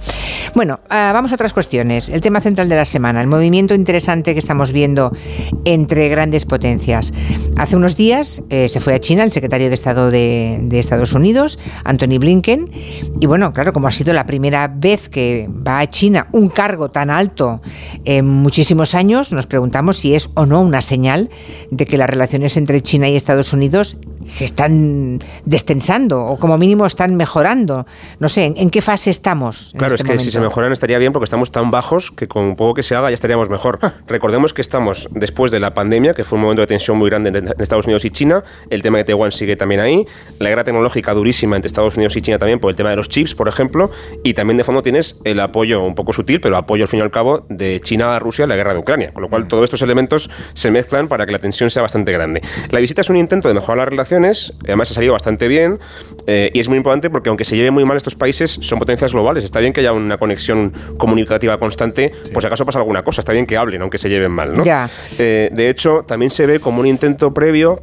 Bueno, 0.56 0.80
ah, 0.90 1.12
vamos 1.14 1.32
a 1.32 1.36
otras 1.36 1.54
cuestiones. 1.54 2.10
El 2.10 2.22
tema 2.22 2.42
central 2.42 2.70
de 2.70 2.76
la 2.76 2.86
semana, 2.86 3.22
el 3.22 3.28
movimiento 3.28 3.74
interesante 3.74 4.34
que 4.34 4.40
estamos 4.40 4.72
viendo 4.72 5.12
entre 5.66 6.10
grandes 6.10 6.46
potencias. 6.46 7.14
Hace 7.58 7.76
unos 7.76 7.96
días 7.96 8.42
eh, 8.50 8.70
se 8.70 8.80
fue 8.80 8.94
a 8.94 9.00
China 9.00 9.24
el 9.24 9.32
secretario 9.32 9.68
de 9.68 9.74
Estado 9.74 10.12
de, 10.12 10.60
de 10.64 10.80
Estados 10.80 11.14
Unidos, 11.14 11.60
Anthony 11.84 12.20
Blinken, 12.20 12.70
y 13.20 13.26
bueno, 13.28 13.54
claro, 13.54 13.74
como 13.74 13.88
ha 13.88 13.92
sido 13.92 14.14
la 14.14 14.26
primera 14.26 14.68
vez 14.68 15.10
que 15.10 15.50
va 15.50 15.80
a 15.80 15.88
China 15.88 16.28
un 16.32 16.50
cargo 16.50 16.90
tan 16.90 17.10
alto 17.10 17.62
en 18.06 18.28
muchísimos 18.28 18.96
años, 18.96 19.32
nos 19.34 19.48
preguntamos 19.48 19.98
si 19.98 20.16
es 20.16 20.30
o 20.36 20.46
no 20.46 20.62
una 20.62 20.82
señal 20.82 21.30
de 21.72 21.86
que 21.86 21.98
las 21.98 22.10
relaciones 22.10 22.58
entre 22.58 22.82
China 22.82 23.10
y 23.10 23.16
Estados 23.16 23.54
Unidos 23.54 23.98
se 24.24 24.46
están 24.46 25.20
destensando 25.46 26.26
o 26.26 26.38
como 26.38 26.58
mínimo 26.58 26.86
están 26.86 27.16
mejorando. 27.16 27.86
No 28.20 28.30
sé, 28.30 28.37
¿en, 28.38 28.56
en 28.58 28.70
qué 28.70 28.82
fase 28.82 29.10
estamos? 29.10 29.72
en 29.74 29.80
Claro, 29.80 29.96
este 29.96 30.04
es 30.04 30.12
que 30.12 30.18
si 30.20 30.32
se 30.32 30.38
momento? 30.38 30.52
mejoran 30.52 30.74
estaría 30.74 30.98
bien 30.98 31.14
porque 31.14 31.26
estamos 31.26 31.52
tan 31.52 31.72
bajos 31.72 32.12
que 32.12 32.28
con 32.28 32.56
poco 32.56 32.74
que 32.74 32.84
se 32.84 32.96
haga 32.96 33.10
ya 33.10 33.16
estaríamos 33.16 33.50
mejor. 33.50 33.80
Recordemos 34.08 34.54
que 34.54 34.62
estamos 34.62 35.08
después 35.12 35.52
de 35.52 35.60
la 35.60 35.74
pandemia, 35.74 36.14
que 36.14 36.24
fue 36.24 36.38
un 36.38 36.44
momento 36.44 36.62
de 36.62 36.68
tensión 36.68 36.98
muy 36.98 37.10
grande 37.10 37.30
entre 37.30 37.64
Estados 37.64 37.86
Unidos 37.86 38.06
y 38.06 38.12
China. 38.12 38.44
El 38.70 38.82
tema 38.82 38.98
de 38.98 39.04
Taiwán 39.06 39.32
sigue 39.32 39.56
también 39.56 39.82
ahí. 39.82 40.06
La 40.40 40.50
guerra 40.50 40.64
tecnológica 40.64 41.14
durísima 41.14 41.56
entre 41.56 41.68
Estados 41.68 41.96
Unidos 41.98 42.16
y 42.16 42.22
China 42.22 42.40
también 42.40 42.60
por 42.60 42.70
el 42.70 42.76
tema 42.76 42.90
de 42.90 42.96
los 42.96 43.10
chips, 43.10 43.36
por 43.36 43.48
ejemplo. 43.48 43.92
Y 44.24 44.34
también 44.34 44.58
de 44.58 44.64
fondo 44.64 44.82
tienes 44.82 45.20
el 45.24 45.40
apoyo 45.40 45.84
un 45.84 45.96
poco 45.96 46.14
sutil, 46.14 46.42
pero 46.42 46.58
apoyo 46.58 46.84
al 46.84 46.88
fin 46.88 47.00
y 47.00 47.04
al 47.04 47.12
cabo 47.12 47.46
de 47.50 47.80
China 47.82 48.16
a 48.16 48.20
Rusia 48.20 48.44
en 48.44 48.50
la 48.50 48.56
guerra 48.56 48.74
de 48.74 48.80
Ucrania. 48.80 49.12
Con 49.14 49.24
lo 49.24 49.30
cual 49.30 49.48
todos 49.48 49.64
estos 49.64 49.82
elementos 49.82 50.30
se 50.54 50.72
mezclan 50.72 51.08
para 51.08 51.26
que 51.26 51.32
la 51.32 51.40
tensión 51.40 51.70
sea 51.70 51.82
bastante 51.82 52.12
grande. 52.12 52.42
La 52.70 52.80
visita 52.80 53.02
es 53.02 53.10
un 53.10 53.18
intento 53.18 53.48
de 53.48 53.54
mejorar 53.54 53.78
las 53.78 53.88
relaciones, 53.90 54.54
además 54.64 54.92
ha 54.92 54.94
salido 54.94 55.14
bastante 55.14 55.48
bien 55.48 55.80
eh, 56.28 56.52
y 56.54 56.60
es 56.60 56.68
muy 56.68 56.78
importante 56.78 57.10
porque 57.10 57.30
aunque 57.30 57.46
se 57.46 57.56
lleven 57.56 57.74
muy 57.74 57.86
mal 57.86 57.98
estos 57.98 58.16
países, 58.16 58.27
son 58.34 58.80
potencias 58.80 59.14
globales. 59.14 59.44
Está 59.44 59.60
bien 59.60 59.74
que 59.74 59.82
haya 59.82 59.94
una 59.94 60.18
conexión 60.18 60.74
comunicativa 60.98 61.58
constante, 61.58 62.14
por 62.34 62.42
si 62.42 62.48
acaso 62.48 62.66
pasa 62.66 62.80
alguna 62.80 63.04
cosa. 63.04 63.22
Está 63.22 63.32
bien 63.34 63.46
que 63.46 63.58
hablen, 63.58 63.82
aunque 63.82 63.98
se 63.98 64.10
lleven 64.10 64.32
mal. 64.32 64.56
¿no? 64.56 64.64
Ya. 64.64 64.90
Eh, 65.18 65.50
de 65.52 65.70
hecho, 65.70 66.04
también 66.08 66.30
se 66.30 66.46
ve 66.46 66.60
como 66.60 66.80
un 66.80 66.88
intento 66.88 67.34
previo 67.34 67.82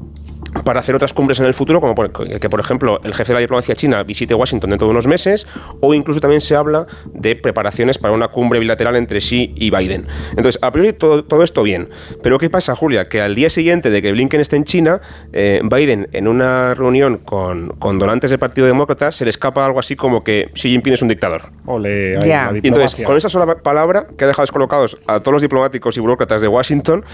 para 0.62 0.80
hacer 0.80 0.94
otras 0.94 1.12
cumbres 1.12 1.40
en 1.40 1.46
el 1.46 1.54
futuro, 1.54 1.80
como 1.80 1.94
por- 1.94 2.12
que, 2.12 2.48
por 2.50 2.60
ejemplo, 2.60 3.00
el 3.02 3.12
jefe 3.14 3.32
de 3.32 3.34
la 3.34 3.40
diplomacia 3.40 3.74
china 3.74 4.02
visite 4.02 4.34
Washington 4.34 4.70
dentro 4.70 4.86
de 4.86 4.92
unos 4.92 5.06
meses, 5.06 5.46
o 5.80 5.94
incluso 5.94 6.20
también 6.20 6.40
se 6.40 6.54
habla 6.54 6.86
de 7.12 7.34
preparaciones 7.36 7.98
para 7.98 8.14
una 8.14 8.28
cumbre 8.28 8.58
bilateral 8.60 8.96
entre 8.96 9.18
Xi 9.20 9.52
y 9.56 9.70
Biden. 9.70 10.06
Entonces, 10.30 10.58
a 10.62 10.70
priori 10.70 10.92
todo, 10.92 11.24
todo 11.24 11.42
esto 11.42 11.62
bien. 11.62 11.88
Pero 12.22 12.38
¿qué 12.38 12.50
pasa, 12.50 12.74
Julia? 12.76 13.08
Que 13.08 13.20
al 13.20 13.34
día 13.34 13.50
siguiente 13.50 13.90
de 13.90 14.00
que 14.02 14.12
Blinken 14.12 14.40
esté 14.40 14.56
en 14.56 14.64
China, 14.64 15.00
eh, 15.32 15.60
Biden, 15.64 16.08
en 16.12 16.29
una 16.29 16.74
reunión 16.74 17.19
con, 17.19 17.70
con 17.79 17.98
donantes 17.98 18.31
del 18.31 18.38
Partido 18.38 18.67
Demócrata, 18.67 19.10
se 19.12 19.24
le 19.24 19.31
escapa 19.31 19.64
algo 19.64 19.81
así 19.81 19.96
como 19.96 20.22
que 20.22 20.50
Xi 20.55 20.70
Jinping 20.70 20.93
es 20.93 21.02
un 21.02 21.08
dictador. 21.08 21.50
Ole, 21.67 22.17
la 22.19 22.52
Y 22.62 22.69
entonces, 22.69 23.05
con 23.05 23.17
esa 23.17 23.29
sola 23.29 23.56
palabra, 23.56 24.06
que 24.17 24.24
ha 24.24 24.29
dejado 24.29 24.44
descolocados 24.44 24.98
a 25.06 25.20
todos 25.20 25.32
los 25.32 25.43
diplomáticos 25.43 25.96
y 25.96 26.00
burócratas 26.00 26.43
de 26.43 26.48
Washington, 26.48 27.05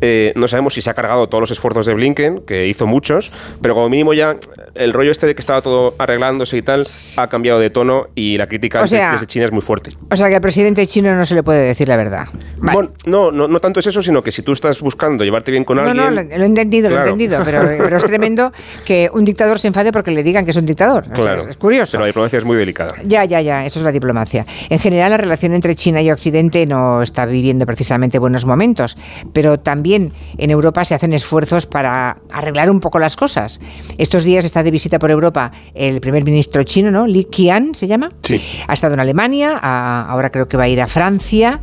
eh, 0.00 0.32
no 0.36 0.48
sabemos 0.48 0.74
si 0.74 0.80
se 0.80 0.90
ha 0.90 0.94
cargado 0.94 1.28
todos 1.28 1.40
los 1.40 1.50
esfuerzos 1.50 1.86
de 1.86 1.94
Blinken, 1.94 2.40
que 2.46 2.66
hizo 2.66 2.85
muchos, 2.86 3.30
pero 3.60 3.74
como 3.74 3.88
mínimo 3.88 4.14
ya 4.14 4.36
el 4.74 4.92
rollo 4.92 5.10
este 5.10 5.26
de 5.26 5.34
que 5.34 5.40
estaba 5.40 5.62
todo 5.62 5.94
arreglándose 5.98 6.56
y 6.56 6.62
tal, 6.62 6.86
ha 7.16 7.28
cambiado 7.28 7.58
de 7.60 7.70
tono 7.70 8.08
y 8.14 8.36
la 8.38 8.46
crítica 8.46 8.78
O 8.78 8.82
desde- 8.82 8.96
sea- 8.96 9.12
desde 9.12 9.26
China 9.26 9.44
es 9.46 9.52
muy 9.52 9.62
fuerte. 9.62 9.90
O 10.10 10.16
sea 10.16 10.28
que 10.28 10.34
al 10.36 10.40
presidente 10.40 10.86
chino 10.86 11.14
no 11.14 11.26
se 11.26 11.34
le 11.34 11.42
puede 11.42 11.64
decir 11.64 11.88
la 11.88 11.96
verdad. 11.96 12.26
Vale. 12.58 12.72
Bueno, 12.74 12.90
no, 13.06 13.30
no, 13.32 13.48
no 13.48 13.60
tanto 13.60 13.80
es 13.80 13.86
eso, 13.86 14.02
sino 14.02 14.22
que 14.22 14.32
si 14.32 14.42
tú 14.42 14.52
estás 14.52 14.80
buscando 14.80 15.24
llevarte 15.24 15.50
bien 15.50 15.64
con 15.64 15.76
No, 15.76 15.82
alguien... 15.82 15.96
no, 15.96 16.10
lo, 16.10 16.22
lo 16.22 16.42
he 16.42 16.46
entendido, 16.46 16.88
lo 16.88 16.96
he 16.96 16.98
Claro. 16.98 17.10
entendido, 17.10 17.42
pero, 17.44 17.60
pero 17.84 17.96
es 17.96 18.04
tremendo 18.04 18.52
que 18.84 19.10
un 19.12 19.24
dictador 19.24 19.58
se 19.58 19.68
enfade 19.68 19.92
porque 19.92 20.10
le 20.10 20.22
digan 20.22 20.44
que 20.44 20.50
es 20.52 20.56
un 20.56 20.66
dictador. 20.66 21.04
O 21.04 21.06
sea, 21.06 21.14
Claro, 21.14 21.48
es 21.48 21.56
curioso. 21.56 21.92
Pero 21.92 22.02
la 22.02 22.06
diplomacia 22.06 22.38
es 22.38 22.44
muy 22.44 22.56
delicada. 22.56 22.94
Ya, 23.04 23.24
ya, 23.24 23.40
ya, 23.40 23.66
eso 23.66 23.78
es 23.80 23.84
la 23.84 23.92
diplomacia. 23.92 24.46
En 24.70 24.78
general, 24.78 25.10
la 25.10 25.16
relación 25.16 25.54
entre 25.54 25.74
China 25.74 26.00
y 26.02 26.10
Occidente 26.10 26.64
no 26.66 27.02
está 27.02 27.26
viviendo 27.26 27.66
precisamente 27.66 28.18
buenos 28.18 28.44
momentos, 28.44 28.96
pero 29.32 29.58
también 29.58 30.12
en 30.38 30.50
Europa 30.50 30.84
se 30.84 30.94
hacen 30.94 31.12
esfuerzos 31.12 31.66
para 31.66 32.18
arreglar 32.30 32.70
un 32.70 32.75
poco 32.80 32.98
las 32.98 33.16
cosas. 33.16 33.60
Estos 33.98 34.24
días 34.24 34.44
está 34.44 34.62
de 34.62 34.70
visita 34.70 34.98
por 34.98 35.10
Europa 35.10 35.52
el 35.74 36.00
primer 36.00 36.24
ministro 36.24 36.62
chino, 36.62 36.90
¿no? 36.90 37.06
Li 37.06 37.24
Qian 37.24 37.74
se 37.74 37.86
llama. 37.86 38.10
Sí. 38.22 38.40
Ha 38.68 38.74
estado 38.74 38.94
en 38.94 39.00
Alemania, 39.00 39.58
a- 39.60 40.06
ahora 40.08 40.30
creo 40.30 40.48
que 40.48 40.56
va 40.56 40.64
a 40.64 40.68
ir 40.68 40.80
a 40.80 40.86
Francia. 40.86 41.60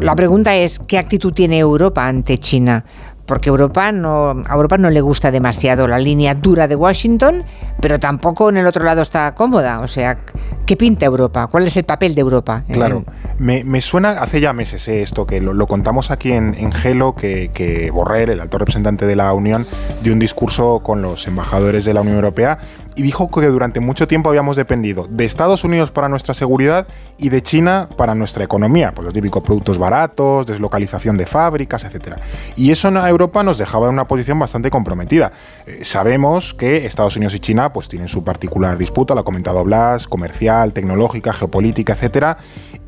La 0.00 0.16
pregunta 0.16 0.54
es, 0.56 0.78
¿qué 0.80 0.98
actitud 0.98 1.32
tiene 1.32 1.58
Europa 1.58 2.06
ante 2.06 2.38
China? 2.38 2.84
Porque 3.26 3.48
Europa 3.48 3.90
no, 3.92 4.30
a 4.46 4.54
Europa 4.54 4.78
no 4.78 4.90
le 4.90 5.00
gusta 5.00 5.30
demasiado 5.30 5.88
la 5.88 5.98
línea 5.98 6.34
dura 6.34 6.68
de 6.68 6.76
Washington, 6.76 7.44
pero 7.80 7.98
tampoco 7.98 8.50
en 8.50 8.58
el 8.58 8.66
otro 8.66 8.84
lado 8.84 9.02
está 9.02 9.34
cómoda. 9.34 9.80
O 9.80 9.88
sea, 9.88 10.18
¿qué 10.66 10.76
pinta 10.76 11.06
Europa? 11.06 11.46
¿Cuál 11.46 11.66
es 11.66 11.76
el 11.76 11.84
papel 11.84 12.14
de 12.14 12.20
Europa? 12.20 12.62
Claro, 12.70 13.04
me, 13.38 13.64
me 13.64 13.80
suena 13.80 14.10
hace 14.10 14.40
ya 14.40 14.52
meses 14.52 14.86
eh, 14.88 15.02
esto, 15.02 15.26
que 15.26 15.40
lo, 15.40 15.66
contamos 15.66 16.10
aquí 16.10 16.32
en, 16.32 16.54
en 16.54 16.72
Gelo, 16.72 17.14
que, 17.14 17.50
que 17.52 17.90
Borrell, 17.90 18.30
el 18.30 18.40
alto 18.40 18.58
representante 18.58 19.06
de 19.06 19.16
la 19.16 19.32
Unión, 19.32 19.66
dio 20.02 20.12
un 20.12 20.18
discurso 20.18 20.80
con 20.82 21.02
los 21.02 21.26
embajadores 21.26 21.84
de 21.84 21.94
la 21.94 22.02
Unión 22.02 22.16
Europea 22.16 22.58
y 22.96 23.02
dijo 23.02 23.30
que 23.30 23.46
durante 23.46 23.80
mucho 23.80 24.06
tiempo 24.06 24.28
habíamos 24.28 24.56
dependido 24.56 25.06
de 25.08 25.24
Estados 25.24 25.64
Unidos 25.64 25.90
para 25.90 26.08
nuestra 26.08 26.34
seguridad 26.34 26.86
y 27.18 27.28
de 27.28 27.42
China 27.42 27.88
para 27.96 28.14
nuestra 28.14 28.44
economía, 28.44 28.92
pues 28.94 29.04
los 29.04 29.14
típicos 29.14 29.42
productos 29.42 29.78
baratos, 29.78 30.46
deslocalización 30.46 31.16
de 31.16 31.26
fábricas, 31.26 31.84
etc. 31.84 32.16
Y 32.56 32.70
eso 32.70 32.88
en 32.88 32.96
Europa 32.96 33.42
nos 33.42 33.58
dejaba 33.58 33.86
en 33.86 33.92
una 33.92 34.04
posición 34.04 34.38
bastante 34.38 34.70
comprometida. 34.70 35.32
Eh, 35.66 35.80
sabemos 35.84 36.54
que 36.54 36.86
Estados 36.86 37.16
Unidos 37.16 37.34
y 37.34 37.40
China 37.40 37.72
pues 37.72 37.88
tienen 37.88 38.08
su 38.08 38.24
particular 38.24 38.78
disputa, 38.78 39.14
lo 39.14 39.20
ha 39.20 39.24
comentado 39.24 39.64
Blas, 39.64 40.06
comercial, 40.06 40.72
tecnológica, 40.72 41.32
geopolítica, 41.32 41.96
etc. 42.00 42.36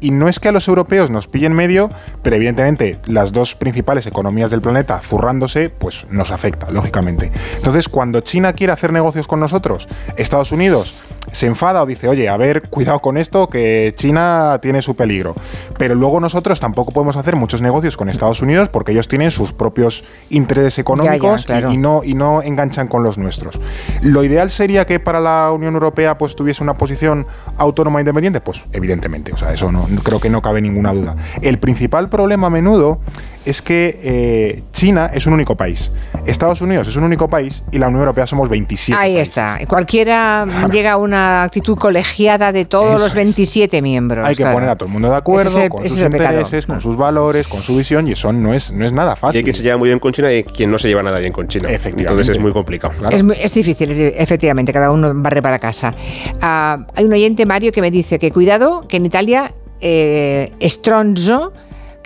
Y 0.00 0.10
no 0.10 0.28
es 0.28 0.38
que 0.38 0.48
a 0.48 0.52
los 0.52 0.68
europeos 0.68 1.10
nos 1.10 1.26
pillen 1.26 1.54
medio, 1.54 1.90
pero 2.22 2.36
evidentemente 2.36 2.98
las 3.06 3.32
dos 3.32 3.54
principales 3.54 4.06
economías 4.06 4.50
del 4.50 4.60
planeta 4.60 5.00
zurrándose, 5.00 5.70
pues 5.70 6.06
nos 6.10 6.32
afecta, 6.32 6.70
lógicamente. 6.70 7.32
Entonces, 7.56 7.88
cuando 7.88 8.20
China 8.20 8.52
quiere 8.52 8.72
hacer 8.72 8.92
negocios 8.92 9.26
con 9.26 9.40
nosotros, 9.40 9.88
Estados 10.16 10.52
Unidos 10.52 10.96
se 11.32 11.46
enfada 11.46 11.82
o 11.82 11.86
dice, 11.86 12.08
oye, 12.08 12.28
a 12.28 12.36
ver, 12.36 12.68
cuidado 12.68 13.00
con 13.00 13.16
esto, 13.16 13.48
que 13.48 13.94
China 13.96 14.58
tiene 14.62 14.82
su 14.82 14.94
peligro. 14.94 15.34
Pero 15.78 15.94
luego 15.94 16.20
nosotros 16.20 16.60
tampoco 16.60 16.92
podemos 16.92 17.16
hacer 17.16 17.36
muchos 17.36 17.62
negocios 17.62 17.96
con 17.96 18.08
Estados 18.08 18.42
Unidos 18.42 18.68
porque 18.68 18.92
ellos 18.92 19.08
tienen 19.08 19.30
sus 19.30 19.52
propios 19.52 20.04
intereses 20.30 20.78
económicos 20.78 21.46
y, 21.70 21.78
no, 21.78 22.02
y 22.04 22.14
no 22.14 22.42
enganchan 22.42 22.88
con 22.88 23.02
los 23.02 23.18
nuestros. 23.18 23.58
Lo 24.02 24.24
ideal 24.24 24.50
sería 24.50 24.86
que 24.86 25.00
para 25.00 25.20
la 25.20 25.50
Unión 25.52 25.74
Europea 25.74 26.16
pues 26.18 26.36
tuviese 26.36 26.62
una 26.62 26.74
posición 26.74 27.26
autónoma 27.56 27.98
e 27.98 28.02
independiente, 28.02 28.40
pues 28.40 28.64
evidentemente, 28.72 29.32
o 29.32 29.36
sea, 29.36 29.52
eso 29.52 29.72
no 29.72 29.85
creo 30.02 30.20
que 30.20 30.30
no 30.30 30.42
cabe 30.42 30.60
ninguna 30.60 30.92
duda. 30.92 31.16
El 31.42 31.58
principal 31.58 32.08
problema 32.08 32.48
a 32.48 32.50
menudo 32.50 33.00
es 33.46 33.62
que 33.62 34.00
eh, 34.02 34.62
China 34.72 35.10
es 35.14 35.26
un 35.26 35.32
único 35.32 35.54
país, 35.54 35.92
Estados 36.26 36.60
Unidos 36.60 36.88
es 36.88 36.96
un 36.96 37.04
único 37.04 37.28
país 37.28 37.62
y 37.70 37.78
la 37.78 37.86
Unión 37.86 38.00
Europea 38.00 38.26
somos 38.26 38.48
27. 38.48 39.00
Ahí 39.00 39.16
está. 39.16 39.58
Cualquiera 39.68 40.44
llega 40.72 40.92
a 40.92 40.96
una 40.96 41.44
actitud 41.44 41.78
colegiada 41.78 42.50
de 42.50 42.64
todos 42.64 43.00
los 43.00 43.14
27 43.14 43.80
miembros. 43.82 44.26
Hay 44.26 44.34
que 44.34 44.44
poner 44.44 44.68
a 44.68 44.76
todo 44.76 44.88
el 44.88 44.92
mundo 44.92 45.08
de 45.08 45.16
acuerdo 45.16 45.68
con 45.68 45.88
sus 45.88 46.00
intereses, 46.00 46.66
con 46.66 46.80
sus 46.80 46.96
valores, 46.96 47.46
con 47.46 47.62
su 47.62 47.76
visión 47.76 48.08
y 48.08 48.12
eso 48.12 48.32
no 48.32 48.52
es, 48.52 48.72
no 48.72 48.84
es 48.84 48.92
nada 48.92 49.14
fácil. 49.14 49.36
Y 49.36 49.38
hay 49.38 49.44
quien 49.44 49.54
se 49.54 49.62
lleva 49.62 49.76
muy 49.76 49.88
bien 49.88 50.00
con 50.00 50.12
China 50.12 50.32
y 50.32 50.42
quien 50.42 50.70
no 50.70 50.78
se 50.78 50.88
lleva 50.88 51.04
nada 51.04 51.20
bien 51.20 51.32
con 51.32 51.46
China. 51.46 51.68
Efectivamente. 51.70 52.02
Entonces 52.02 52.36
es 52.36 52.42
muy 52.42 52.52
complicado. 52.52 52.94
Es, 53.10 53.54
difícil, 53.54 53.90
efectivamente, 54.16 54.72
cada 54.72 54.90
uno 54.90 55.12
barre 55.14 55.40
para 55.40 55.60
casa. 55.60 55.94
Ah, 56.40 56.84
hay 56.96 57.04
un 57.04 57.12
oyente, 57.12 57.46
Mario, 57.46 57.70
que 57.70 57.80
me 57.80 57.92
dice 57.92 58.18
que 58.18 58.32
cuidado, 58.32 58.86
que 58.88 58.96
en 58.96 59.06
Italia 59.06 59.54
eh, 59.78 60.52
Stronzo 60.66 61.52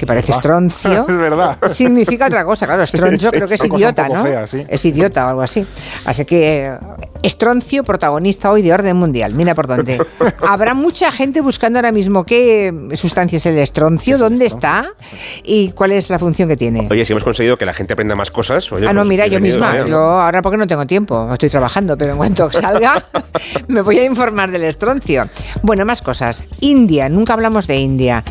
que 0.01 0.07
parece 0.07 0.33
estroncio, 0.33 1.05
es 1.09 1.17
verdad. 1.17 1.59
significa 1.69 2.27
otra 2.27 2.43
cosa. 2.43 2.65
Claro, 2.65 2.83
estroncio 2.85 3.31
creo 3.31 3.47
que 3.47 3.55
es 3.55 3.65
idiota, 3.65 4.09
¿no? 4.09 4.25
Es 4.27 4.85
idiota 4.87 5.27
o 5.27 5.29
algo 5.29 5.43
así. 5.43 5.67
Así 6.07 6.25
que 6.25 6.73
estroncio, 7.23 7.85
protagonista 7.85 8.51
hoy 8.51 8.63
de 8.63 8.73
orden 8.73 8.97
mundial. 8.97 9.35
Mira 9.35 9.55
por 9.55 9.67
dónde. 9.67 10.03
Habrá 10.47 10.73
mucha 10.73 11.13
gente 11.13 11.43
buscando 11.43 11.79
ahora 11.79 11.93
mismo 11.93 12.25
qué 12.25 12.73
sustancia 12.95 13.37
es 13.37 13.45
el 13.45 13.59
estroncio, 13.59 14.17
dónde 14.17 14.47
está 14.47 14.95
y 15.45 15.73
cuál 15.73 15.93
es 15.93 16.09
la 16.09 16.19
función 16.19 16.49
que 16.49 16.57
tiene. 16.57 16.89
Oye, 16.91 17.05
si 17.05 17.13
hemos 17.13 17.25
conseguido 17.25 17.59
que 17.59 17.67
la 17.67 17.75
gente 17.75 17.93
aprenda 17.93 18.15
más 18.15 18.31
cosas. 18.31 18.71
ah, 18.73 18.79
no, 18.81 19.01
pues 19.01 19.09
mira, 19.09 19.27
yo 19.27 19.39
misma. 19.39 19.87
Yo 19.87 19.99
ahora 19.99 20.41
porque 20.41 20.57
no 20.57 20.67
tengo 20.67 20.87
tiempo, 20.87 21.29
estoy 21.31 21.51
trabajando, 21.51 21.99
pero 21.99 22.13
en 22.13 22.17
cuanto 22.17 22.51
salga 22.51 23.05
me 23.69 23.83
voy 23.83 23.99
a 23.99 24.05
informar 24.05 24.51
del 24.51 24.65
estroncio. 24.65 25.29
Bueno, 25.61 25.85
más 25.85 26.01
cosas. 26.01 26.47
India, 26.61 27.11
nunca 27.11 27.35
hablamos 27.35 27.67
de 27.67 27.79
India 27.79 28.25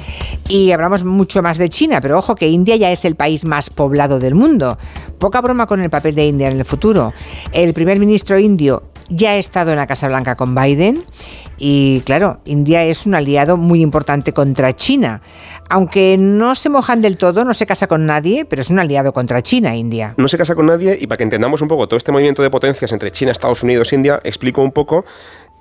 y 0.47 0.71
hablamos 0.71 1.03
mucho 1.03 1.43
más 1.43 1.59
de 1.60 1.70
China, 1.70 2.01
pero 2.01 2.18
ojo 2.18 2.36
que 2.36 2.48
India 2.48 2.75
ya 2.75 2.92
es 2.92 3.06
el 3.06 3.16
país 3.16 3.46
más 3.46 3.70
poblado 3.70 4.20
del 4.20 4.34
mundo. 4.34 4.78
Poca 5.20 5.42
broma 5.42 5.68
con 5.68 5.82
el 5.82 5.89
papel 5.89 6.16
de 6.16 6.25
India 6.25 6.50
en 6.50 6.58
el 6.58 6.66
futuro. 6.66 7.13
El 7.51 7.74
primer 7.74 8.00
ministro 8.00 8.39
indio 8.39 8.84
ya 9.10 9.32
ha 9.32 9.38
estado 9.38 9.72
en 9.72 9.78
la 9.78 9.88
Casa 9.88 10.08
Blanca 10.08 10.36
con 10.36 10.56
Biden 10.56 11.04
y 11.58 12.01
claro, 12.01 12.39
India 12.46 12.84
es 12.84 13.06
un 13.06 13.16
aliado 13.16 13.58
muy 13.58 13.82
importante 13.82 14.34
contra 14.34 14.74
China. 14.74 15.22
Aunque 15.70 16.18
no 16.18 16.56
se 16.56 16.70
mojan 16.70 17.01
del 17.01 17.18
todo, 17.18 17.44
no 17.44 17.54
se 17.54 17.66
casa 17.66 17.88
con 17.88 18.06
nadie, 18.06 18.46
pero 18.46 18.62
es 18.62 18.70
un 18.70 18.80
aliado 18.80 19.12
contra 19.12 19.42
China, 19.42 19.75
India. 19.75 20.13
No 20.18 20.28
se 20.28 20.38
casa 20.38 20.56
con 20.56 20.68
nadie 20.68 20.98
y 21.00 21.08
para 21.08 21.18
que 21.18 21.24
entendamos 21.24 21.62
un 21.62 21.68
poco 21.68 21.88
todo 21.88 21.98
este 21.98 22.12
movimiento 22.12 22.42
de 22.42 22.50
potencias 22.50 22.92
entre 22.92 23.12
China, 23.12 23.32
Estados 23.32 23.63
Unidos 23.63 23.92
e 23.92 23.96
India, 23.96 24.22
explico 24.24 24.62
un 24.62 24.72
poco 24.72 25.06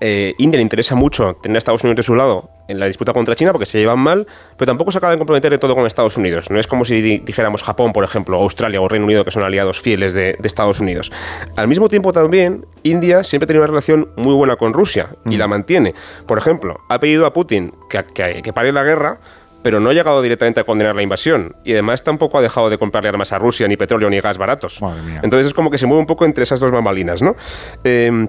eh, 0.01 0.35
India 0.39 0.59
le 0.59 0.63
interesa 0.63 0.95
mucho 0.95 1.35
tener 1.35 1.57
a 1.57 1.59
Estados 1.59 1.83
Unidos 1.83 1.97
de 1.97 2.03
su 2.03 2.15
lado 2.15 2.51
en 2.69 2.79
la 2.79 2.87
disputa 2.87 3.13
contra 3.13 3.35
China 3.35 3.53
porque 3.53 3.67
se 3.67 3.79
llevan 3.79 3.99
mal, 3.99 4.27
pero 4.57 4.67
tampoco 4.67 4.93
se 4.93 4.99
acaba 4.99 5.13
de 5.13 5.19
comprometer 5.19 5.51
de 5.51 5.59
todo 5.59 5.75
con 5.75 5.87
Estados 5.87 6.17
Unidos. 6.17 6.51
No 6.51 6.61
es 6.61 6.67
como 6.67 6.85
si 6.85 7.01
dijéramos 7.01 7.63
Japón, 7.63 7.93
por 7.93 8.05
ejemplo, 8.05 8.37
Australia 8.37 8.81
o 8.81 8.89
Reino 8.89 9.07
Unido, 9.07 9.25
que 9.25 9.31
son 9.31 9.43
aliados 9.43 9.81
fieles 9.81 10.15
de, 10.15 10.37
Estados 10.45 10.81
Unidos. 10.81 11.13
Al 11.57 11.69
mismo 11.69 11.89
tiempo 11.89 12.13
también, 12.13 12.65
India 12.83 13.23
siempre 13.23 13.45
ha 13.45 13.49
tenido 13.49 13.63
una 13.63 13.71
relación 13.71 14.09
muy 14.17 14.35
buena 14.35 14.57
con 14.57 14.73
Rusia 14.73 15.09
y 15.27 15.37
mm. 15.37 15.39
la 15.39 15.47
mantiene. 15.47 15.95
Por 16.27 16.39
ejemplo, 16.39 16.81
ha 16.89 16.99
pedido 17.01 17.27
a 17.27 17.33
Putin 17.33 17.75
que, 17.91 18.03
que 18.43 18.53
pare 18.55 18.73
la 18.73 18.83
guerra, 18.83 19.21
pero 19.63 19.81
no 19.81 19.91
ha 19.91 19.93
llegado 19.93 20.23
directamente 20.23 20.61
a 20.61 20.65
condenar 20.65 20.97
la 20.97 21.03
invasión. 21.03 21.57
Y 21.65 21.73
además 21.73 22.03
tampoco 22.03 22.39
ha 22.39 22.43
dejado 22.43 22.71
de 22.71 22.79
comprarle 22.79 23.11
armas 23.11 23.33
a 23.33 23.39
Rusia, 23.39 23.69
ni 23.69 23.77
petróleo, 23.77 24.09
ni 24.09 24.21
gas 24.21 24.39
baratos. 24.39 24.81
Entonces 25.23 25.49
es 25.49 25.55
como 25.55 25.71
que 25.71 25.77
se 25.77 25.87
mueve 25.87 26.01
un 26.01 26.07
poco 26.07 26.25
entre 26.25 26.45
esas 26.45 26.61
dos 26.61 26.73
mamalinas, 26.73 27.21
¿no? 27.21 27.37
Eh, 27.85 28.29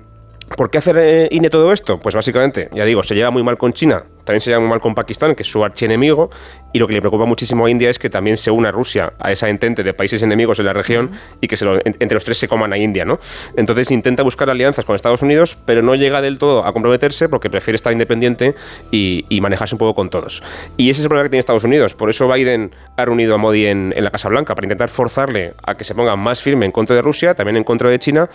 ¿Por 0.56 0.70
qué 0.70 0.80
hacer 0.80 0.98
eh, 0.98 1.28
INE 1.32 1.50
todo 1.50 1.72
esto? 1.72 2.00
Pues 2.00 2.16
básicamente, 2.16 2.70
ya 2.74 2.86
digo, 2.86 3.04
se 3.04 3.16
lleva 3.16 3.32
muy 3.32 3.44
mal 3.44 3.58
con 3.58 3.72
China, 3.72 4.04
también 4.24 4.42
se 4.42 4.50
lleva 4.50 4.60
muy 4.60 4.70
mal 4.70 4.82
con 4.82 4.96
Pakistán, 4.96 5.36
que 5.36 5.44
es 5.44 5.50
su 5.50 5.64
archienemigo, 5.64 6.30
y 6.74 6.80
lo 6.80 6.88
que 6.88 6.94
le 6.94 7.00
preocupa 7.00 7.26
muchísimo 7.26 7.66
a 7.66 7.70
India 7.70 7.90
es 7.90 7.98
que 7.98 8.10
también 8.10 8.38
se 8.38 8.52
una 8.52 8.72
Rusia 8.72 9.14
a 9.20 9.32
esa 9.32 9.50
entente 9.50 9.84
de 9.84 9.94
países 9.94 10.22
enemigos 10.22 10.60
en 10.60 10.66
la 10.66 10.74
región 10.74 11.12
y 11.42 11.48
que 11.48 11.56
entre 11.84 12.14
los 12.14 12.24
tres 12.24 12.38
se 12.38 12.48
coman 12.48 12.74
a 12.74 12.78
India, 12.78 13.06
¿no? 13.06 13.20
Entonces 13.56 13.90
intenta 13.92 14.24
buscar 14.24 14.50
alianzas 14.50 14.86
con 14.86 14.96
Estados 14.96 15.22
Unidos, 15.22 15.56
pero 15.66 15.82
no 15.82 15.96
llega 15.96 16.22
del 16.22 16.38
todo 16.38 16.66
a 16.66 16.74
comprometerse 16.74 17.30
porque 17.30 17.50
prefiere 17.50 17.76
estar 17.76 17.94
independiente 17.94 18.56
y, 18.92 19.26
manejarse 19.40 19.76
un 19.76 19.80
poco 19.80 19.96
con 19.96 20.10
todos. 20.10 20.44
Y 20.76 20.90
ese 20.90 21.00
es 21.00 21.06
el 21.06 21.10
problema 21.10 21.24
que 21.24 21.30
tiene 21.30 21.40
Estados 21.40 21.64
Unidos. 21.64 21.94
Por 21.94 22.10
eso 22.10 22.28
Biden 22.28 22.72
ha 22.98 23.06
reunido 23.06 23.36
a 23.36 23.38
Modi 23.38 23.68
en, 23.68 23.94
en 23.96 24.04
la 24.04 24.12
Casa 24.12 24.28
Blanca, 24.28 24.54
para 24.54 24.66
intentar 24.66 24.90
forzarle 24.90 25.54
a 25.64 25.76
que 25.76 25.86
se 25.86 25.96
ponga 25.96 26.18
más 26.18 26.42
firme 26.42 26.66
en 26.66 26.74
contra 26.74 26.96
de 26.96 27.02
Rusia, 27.02 27.34
también 27.34 27.56
en 27.56 27.64
contra 27.64 27.90
de 27.90 27.98
China, 28.00 28.30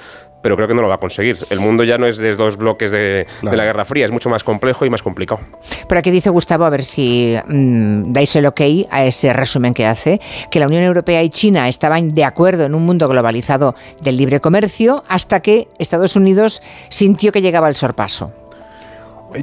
pero 0.44 0.56
creo 0.56 0.68
que 0.68 0.74
no 0.74 0.82
lo 0.82 0.88
va 0.88 0.96
a 0.96 1.00
conseguir. 1.00 1.38
El 1.48 1.58
mundo 1.58 1.84
ya 1.84 1.96
no 1.96 2.06
es 2.06 2.18
de 2.18 2.36
dos 2.36 2.58
bloques 2.58 2.90
de, 2.90 3.26
la 3.40 3.64
Guerra 3.64 3.86
Fría, 3.86 4.04
es 4.04 4.10
mucho 4.10 4.28
más 4.28 4.44
complejo 4.44 4.84
y 4.84 4.90
más 4.90 5.02
complicado. 5.02 5.40
Por 5.88 5.96
aquí 5.96 6.10
dice 6.10 6.28
Gustavo, 6.28 6.66
a 6.66 6.70
ver 6.70 6.84
si 6.84 7.34
mm, 7.48 8.12
dais 8.12 8.36
el 8.36 8.44
ok 8.44 8.60
a 8.90 9.06
ese 9.06 9.32
resumen 9.32 9.72
que 9.72 9.86
hace, 9.86 10.20
que 10.50 10.60
la 10.60 10.66
Unión 10.66 10.82
Europea 10.82 11.22
y 11.22 11.30
China 11.30 11.66
estaban 11.66 12.14
de 12.14 12.24
acuerdo 12.24 12.66
en 12.66 12.74
un 12.74 12.84
mundo 12.84 13.08
globalizado 13.08 13.74
del 14.02 14.18
libre 14.18 14.38
comercio 14.40 15.02
hasta 15.08 15.40
que 15.40 15.66
Estados 15.78 16.14
Unidos 16.14 16.60
sintió 16.90 17.32
que 17.32 17.40
llegaba 17.40 17.70
el 17.70 17.76
sorpaso. 17.76 18.30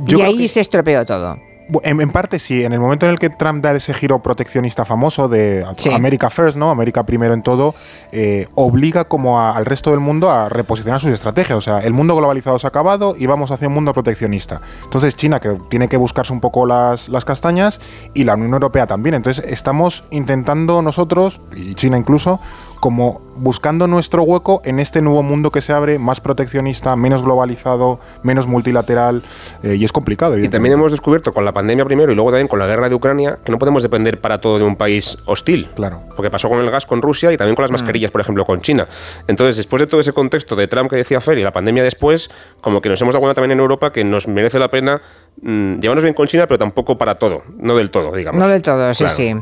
y 0.06 0.22
ahí 0.22 0.48
se 0.48 0.62
estropeó 0.62 1.04
todo. 1.04 1.51
En, 1.84 2.10
parte 2.10 2.40
sí, 2.40 2.64
en 2.64 2.74
el 2.74 2.80
momento 2.80 3.06
en 3.06 3.14
el 3.14 3.20
que 3.20 3.30
Trump 3.30 3.64
da 3.64 3.72
ese 3.74 3.94
giro 3.94 4.20
proteccionista 4.20 4.86
famoso 4.86 5.30
de 5.30 5.66
America 5.94 6.30
First, 6.30 6.58
¿no? 6.58 6.70
América 6.70 7.06
primero 7.06 7.34
en 7.34 7.42
todo, 7.42 7.76
eh, 8.12 8.48
obliga 8.56 9.06
como 9.06 9.42
al 9.42 9.66
resto 9.66 9.92
del 9.92 10.00
mundo 10.00 10.30
a 10.30 10.50
reposicionar 10.50 11.00
sus 11.00 11.12
estrategias. 11.12 11.58
O 11.58 11.62
sea, 11.62 11.80
el 11.80 11.94
mundo 11.94 12.16
globalizado 12.16 12.60
se 12.60 12.68
ha 12.68 12.70
acabado 12.70 13.16
y 13.18 13.26
vamos 13.26 13.52
hacia 13.52 13.68
un 13.68 13.74
mundo 13.74 13.94
proteccionista. 13.94 14.62
Entonces 14.84 15.16
China 15.16 15.40
que 15.40 15.58
tiene 15.70 15.88
que 15.88 15.98
buscarse 15.98 16.34
un 16.34 16.42
poco 16.42 16.66
las, 16.66 17.08
las 17.10 17.26
castañas 17.26 17.80
y 18.14 18.24
la 18.24 18.36
Unión 18.36 18.54
Europea 18.54 18.88
también. 18.88 19.16
Entonces 19.16 19.44
estamos 19.48 20.04
intentando 20.12 20.82
nosotros, 20.82 21.42
y 21.56 21.76
China 21.76 21.98
incluso, 21.98 22.40
como 22.82 23.22
buscando 23.38 23.88
nuestro 23.88 24.24
hueco 24.24 24.62
en 24.66 24.80
este 24.80 25.02
nuevo 25.02 25.24
mundo 25.24 25.52
que 25.52 25.62
se 25.62 25.72
abre, 25.72 26.00
más 26.00 26.20
proteccionista, 26.20 26.96
menos 26.96 27.24
globalizado, 27.24 28.00
menos 28.24 28.48
multilateral, 28.48 29.24
eh, 29.64 29.76
y 29.76 29.86
es 29.86 29.92
complicado. 29.92 30.38
Y 30.38 30.50
también 30.50 30.74
hemos 30.74 30.92
descubierto 30.92 31.32
con 31.32 31.46
la 31.46 31.54
pandemia 31.54 31.86
primero 31.86 32.12
y 32.12 32.16
luego 32.16 32.32
también 32.32 32.48
con 32.48 32.60
la 32.60 32.66
guerra 32.66 32.90
de 32.90 32.96
Ucrania 32.96 33.40
que 33.46 33.52
no 33.52 33.60
podemos 33.60 33.84
depender 33.84 34.20
para 34.20 34.42
todo 34.42 34.58
de 34.58 34.66
un 34.66 34.76
país 34.76 35.20
hostil. 35.28 35.70
Claro. 35.76 36.02
Porque 36.16 36.32
pasó 36.32 36.50
con 36.50 36.60
el 36.60 36.70
gas 36.70 36.86
con 36.86 37.02
Rusia 37.02 37.32
y 37.32 37.38
también 37.38 37.56
con 37.56 37.64
las 37.64 37.72
mm. 37.72 37.76
mascarillas, 37.76 38.12
por 38.12 38.20
ejemplo, 38.20 38.46
con 38.46 38.62
China. 38.62 38.88
Entonces, 39.28 39.58
después 39.58 39.80
de 39.80 39.88
todo 39.88 40.02
ese 40.02 40.12
contexto 40.12 40.56
de 40.56 40.68
Trump 40.68 40.90
que 40.90 40.96
decía 40.96 41.22
Fer 41.22 41.38
y 41.38 41.44
la 41.44 41.52
pandemia 41.52 41.84
después, 41.84 42.32
como 42.62 42.82
que 42.82 42.90
nos 42.90 43.00
hemos 43.02 43.14
dado 43.14 43.22
cuenta 43.22 43.36
también 43.36 43.52
en 43.52 43.60
Europa 43.60 43.92
que 43.92 44.04
nos 44.04 44.28
merece 44.28 44.58
la 44.58 44.72
pena 44.72 45.02
mm, 45.42 45.80
llevarnos 45.80 46.04
bien 46.04 46.16
con 46.16 46.26
China, 46.26 46.48
pero 46.48 46.58
tampoco 46.58 46.98
para 46.98 47.16
todo, 47.16 47.44
no 47.58 47.76
del 47.76 47.92
todo, 47.92 48.12
digamos. 48.16 48.42
No 48.42 48.48
del 48.48 48.64
todo, 48.64 48.92
sí, 48.96 49.06
sí. 49.10 49.36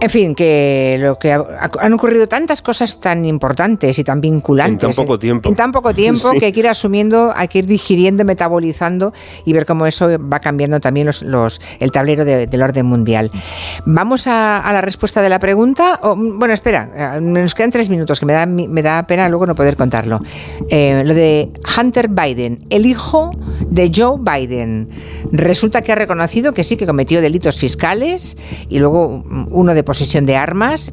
En 0.00 0.08
fin, 0.08 0.34
que 0.34 0.96
lo 0.98 1.18
que 1.18 1.30
han 1.30 1.92
ocurrido 1.92 2.26
tantas 2.26 2.62
cosas 2.62 3.00
tan 3.00 3.26
importantes 3.26 3.98
y 3.98 4.04
tan 4.04 4.22
vinculantes. 4.22 4.88
En 4.88 4.94
tan 4.94 5.04
poco 5.04 5.18
tiempo. 5.18 5.48
En 5.50 5.54
tan 5.54 5.72
poco 5.72 5.92
tiempo 5.92 6.30
que 6.38 6.46
hay 6.46 6.52
que 6.52 6.60
ir 6.60 6.68
asumiendo, 6.68 7.34
hay 7.36 7.48
que 7.48 7.58
ir 7.58 7.66
digiriendo, 7.66 8.24
metabolizando 8.24 9.12
y 9.44 9.52
ver 9.52 9.66
cómo 9.66 9.86
eso 9.86 10.08
va 10.18 10.40
cambiando 10.40 10.80
también 10.80 11.06
los, 11.06 11.60
el 11.80 11.92
tablero 11.92 12.24
del 12.24 12.62
orden 12.62 12.86
mundial. 12.86 13.30
Vamos 13.84 14.26
a, 14.26 14.62
la 14.72 14.80
respuesta 14.80 15.20
de 15.20 15.28
la 15.28 15.38
pregunta. 15.38 16.00
bueno, 16.02 16.54
espera, 16.54 17.16
eh, 17.16 17.20
nos 17.20 17.54
quedan 17.54 17.70
tres 17.70 17.90
minutos, 17.90 18.18
que 18.18 18.26
me 18.26 18.32
da, 18.32 18.46
me 18.46 18.82
da 18.82 19.02
pena 19.06 19.28
luego 19.28 19.44
no 19.44 19.54
poder 19.54 19.76
contarlo. 19.76 20.20
Eh, 20.70 21.02
lo 21.04 21.12
de 21.12 21.50
Hunter 21.78 22.08
Biden, 22.08 22.64
el 22.70 22.86
hijo 22.86 23.32
de 23.68 23.92
Joe 23.94 24.16
Biden. 24.18 24.88
Resulta 25.30 25.82
que 25.82 25.92
ha 25.92 25.96
reconocido 25.96 26.54
que 26.54 26.64
sí, 26.64 26.78
que 26.78 26.86
cometió 26.86 27.20
delitos 27.20 27.58
fiscales 27.58 28.38
y 28.70 28.78
luego 28.78 29.24
uno 29.50 29.74
de 29.74 29.89
posesión 29.90 30.24
de 30.24 30.36
armas 30.36 30.92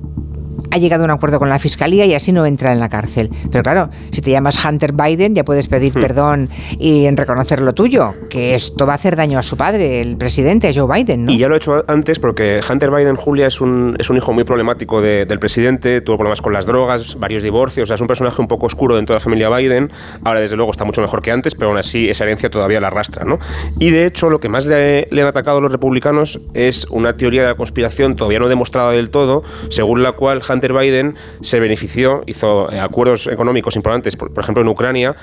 ha 0.71 0.77
llegado 0.77 1.03
a 1.03 1.05
un 1.05 1.11
acuerdo 1.11 1.39
con 1.39 1.49
la 1.49 1.59
fiscalía 1.59 2.05
y 2.05 2.13
así 2.13 2.31
no 2.31 2.45
entra 2.45 2.71
en 2.71 2.79
la 2.79 2.89
cárcel. 2.89 3.29
Pero 3.51 3.63
claro, 3.63 3.89
si 4.11 4.21
te 4.21 4.31
llamas 4.31 4.63
Hunter 4.63 4.93
Biden 4.93 5.35
ya 5.35 5.43
puedes 5.43 5.67
pedir 5.67 5.97
hmm. 5.97 6.01
perdón 6.01 6.49
y 6.79 7.05
en 7.05 7.17
reconocer 7.17 7.61
lo 7.61 7.73
tuyo, 7.73 8.13
que 8.29 8.55
esto 8.55 8.85
va 8.85 8.93
a 8.93 8.95
hacer 8.95 9.15
daño 9.15 9.39
a 9.39 9.43
su 9.43 9.57
padre, 9.57 10.01
el 10.01 10.17
presidente 10.17 10.71
Joe 10.73 10.87
Biden, 10.91 11.25
¿no? 11.25 11.31
Y 11.31 11.37
ya 11.37 11.47
lo 11.47 11.55
he 11.55 11.57
hecho 11.57 11.83
antes 11.87 12.19
porque 12.19 12.59
Hunter 12.67 12.91
Biden, 12.91 13.15
Julia, 13.15 13.47
es 13.47 13.61
un, 13.61 13.95
es 13.99 14.09
un 14.09 14.17
hijo 14.17 14.33
muy 14.33 14.43
problemático 14.43 15.01
del 15.01 15.39
presidente, 15.39 16.01
tuvo 16.01 16.17
problemas 16.17 16.41
con 16.41 16.53
las 16.53 16.65
drogas, 16.65 17.17
varios 17.19 17.43
divorcios, 17.43 17.83
o 17.83 17.87
sea, 17.87 17.95
es 17.95 18.01
un 18.01 18.07
personaje 18.07 18.41
un 18.41 18.47
poco 18.47 18.65
oscuro 18.65 18.95
dentro 18.95 19.13
de 19.13 19.17
la 19.17 19.23
familia 19.23 19.49
Biden. 19.49 19.91
Ahora, 20.23 20.39
desde 20.39 20.55
luego, 20.55 20.71
está 20.71 20.85
mucho 20.85 21.01
mejor 21.01 21.21
que 21.21 21.31
antes, 21.31 21.55
pero 21.55 21.69
aún 21.69 21.77
así 21.77 22.09
esa 22.09 22.23
herencia 22.23 22.49
todavía 22.49 22.79
la 22.79 22.87
arrastra, 22.87 23.25
¿no? 23.25 23.39
Y 23.79 23.89
de 23.89 24.05
hecho, 24.05 24.29
lo 24.29 24.39
que 24.39 24.49
más 24.49 24.65
le, 24.65 25.07
le 25.11 25.21
han 25.21 25.27
atacado 25.27 25.61
los 25.61 25.71
republicanos 25.71 26.39
es 26.53 26.85
una 26.89 27.15
teoría 27.15 27.43
de 27.43 27.47
la 27.49 27.55
conspiración 27.55 28.15
todavía 28.15 28.39
no 28.39 28.49
demostrada 28.49 28.91
del 28.91 29.09
todo, 29.09 29.43
según 29.69 30.03
la 30.03 30.13
cual 30.13 30.41
Hunter 30.47 30.56
Biden 30.61 31.15
se 31.41 31.59
benefició, 31.59 32.23
hizo 32.25 32.71
eh, 32.71 32.79
acuerdos 32.79 33.27
económicos 33.27 33.75
importantes, 33.75 34.15
por, 34.15 34.31
ejemplo 34.37 34.61
en 34.61 34.69
Ucrania, 34.69 35.15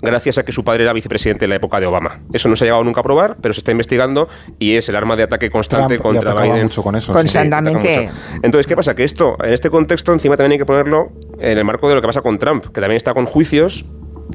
gracias 0.00 0.38
a 0.38 0.44
que 0.44 0.52
su 0.52 0.64
padre 0.64 0.84
era 0.84 0.92
vicepresidente 0.92 1.44
en 1.44 1.50
la 1.50 1.56
época 1.56 1.80
de 1.80 1.86
Obama. 1.86 2.20
Eso 2.32 2.48
no 2.48 2.56
se 2.56 2.64
ha 2.64 2.66
llegado 2.66 2.84
nunca 2.84 3.00
a 3.00 3.02
probar, 3.02 3.36
pero 3.40 3.54
se 3.54 3.60
está 3.60 3.70
investigando 3.70 4.28
y 4.58 4.74
es 4.74 4.88
el 4.88 4.96
arma 4.96 5.16
de 5.16 5.24
ataque 5.24 5.50
constante 5.50 5.98
contra 5.98 6.34
Biden. 6.34 6.64
Mucho 6.64 6.82
con 6.82 6.96
eso, 6.96 7.12
Constantemente. 7.12 8.10
Entonces, 8.42 8.66
¿qué 8.66 8.76
pasa? 8.76 8.94
Que 8.94 9.04
esto, 9.04 9.36
en 9.42 9.52
este 9.52 9.70
contexto, 9.70 10.12
encima 10.12 10.36
también 10.36 10.52
hay 10.52 10.58
que 10.58 10.66
ponerlo 10.66 11.12
en 11.38 11.58
el 11.58 11.64
marco 11.64 11.88
de 11.88 11.94
lo 11.94 12.00
que 12.00 12.06
pasa 12.06 12.20
con 12.20 12.38
Trump, 12.38 12.64
que 12.66 12.80
también 12.80 12.96
está 12.96 13.14
con 13.14 13.26
juicios 13.26 13.84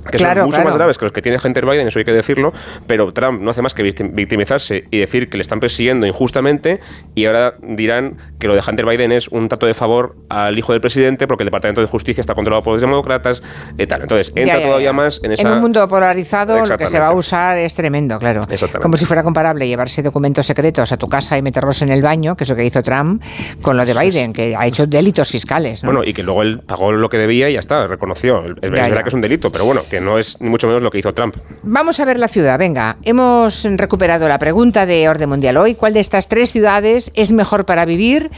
que 0.09 0.19
son 0.19 0.39
mucho 0.45 0.63
más 0.63 0.75
graves 0.75 0.97
que 0.97 1.05
los 1.05 1.11
que 1.11 1.21
tiene 1.21 1.37
Hunter 1.43 1.65
Biden, 1.65 1.87
eso 1.87 1.99
hay 1.99 2.05
que 2.05 2.13
decirlo, 2.13 2.53
pero 2.85 3.11
Trump 3.11 3.41
no 3.41 3.51
hace 3.51 3.61
más 3.61 3.73
que 3.73 3.83
victimizarse 3.83 4.85
y 4.91 4.99
decir 4.99 5.29
que 5.29 5.37
le 5.37 5.41
están 5.41 5.59
persiguiendo 5.59 6.05
injustamente 6.05 6.79
y 7.15 7.25
ahora 7.25 7.55
dirán 7.61 8.17
que 8.39 8.47
lo 8.47 8.55
de 8.55 8.61
Hunter 8.67 8.85
Biden 8.85 9.11
es 9.11 9.27
un 9.27 9.47
trato 9.49 9.65
de 9.65 9.73
favor 9.73 10.15
al 10.29 10.57
hijo 10.57 10.71
del 10.71 10.81
presidente 10.81 11.27
porque 11.27 11.43
el 11.43 11.47
Departamento 11.47 11.81
de 11.81 11.87
Justicia 11.87 12.21
está 12.21 12.33
controlado 12.35 12.63
por 12.63 12.73
los 12.73 12.81
demócratas 12.81 13.41
y 13.77 13.87
tal. 13.87 14.01
Entonces, 14.01 14.31
entra 14.35 14.61
todavía 14.61 14.93
más 14.93 15.21
en 15.23 15.31
esa... 15.33 15.41
En 15.41 15.53
un 15.53 15.61
mundo 15.61 15.87
polarizado 15.87 16.65
lo 16.65 16.77
que 16.77 16.87
se 16.87 16.99
va 16.99 17.07
a 17.07 17.13
usar 17.13 17.57
es 17.57 17.75
tremendo, 17.75 18.19
claro. 18.19 18.41
Como 18.81 18.97
si 18.97 19.05
fuera 19.05 19.23
comparable 19.23 19.67
llevarse 19.67 20.03
documentos 20.03 20.45
secretos 20.45 20.91
a 20.91 20.97
tu 20.97 21.07
casa 21.07 21.37
y 21.37 21.41
meterlos 21.41 21.81
en 21.81 21.89
el 21.89 22.01
baño, 22.01 22.35
que 22.35 22.43
es 22.43 22.49
lo 22.49 22.55
que 22.55 22.65
hizo 22.65 22.83
Trump, 22.83 23.21
con 23.61 23.77
lo 23.77 23.85
de 23.85 23.93
Biden, 23.93 24.33
que 24.33 24.55
ha 24.55 24.65
hecho 24.65 24.87
delitos 24.87 25.31
fiscales. 25.31 25.81
Bueno, 25.83 26.03
y 26.03 26.13
que 26.13 26.23
luego 26.23 26.41
él 26.41 26.61
pagó 26.65 26.91
lo 26.91 27.09
que 27.09 27.17
debía 27.17 27.49
y 27.49 27.53
ya 27.53 27.59
está, 27.59 27.87
reconoció. 27.87 28.43
Es 28.61 28.71
verdad 28.71 29.03
que 29.03 29.09
es 29.09 29.13
un 29.13 29.21
delito, 29.21 29.51
pero 29.51 29.65
bueno, 29.65 29.81
que 29.89 30.01
no 30.01 30.17
es 30.17 30.39
ni 30.41 30.49
mucho 30.49 30.67
menos 30.67 30.81
lo 30.81 30.89
que 30.89 30.99
hizo 30.99 31.13
Trump. 31.13 31.35
Vamos 31.63 31.99
a 31.99 32.05
ver 32.05 32.19
la 32.19 32.27
ciudad, 32.27 32.57
venga. 32.59 32.97
Hemos 33.03 33.63
recuperado 33.77 34.27
la 34.27 34.39
pregunta 34.39 34.85
de 34.85 35.07
orden 35.09 35.29
mundial 35.29 35.57
hoy. 35.57 35.75
¿Cuál 35.75 35.93
de 35.93 35.99
estas 35.99 36.27
tres 36.27 36.51
ciudades 36.51 37.11
es 37.15 37.31
mejor 37.31 37.65
para 37.65 37.85
vivir? 37.85 38.29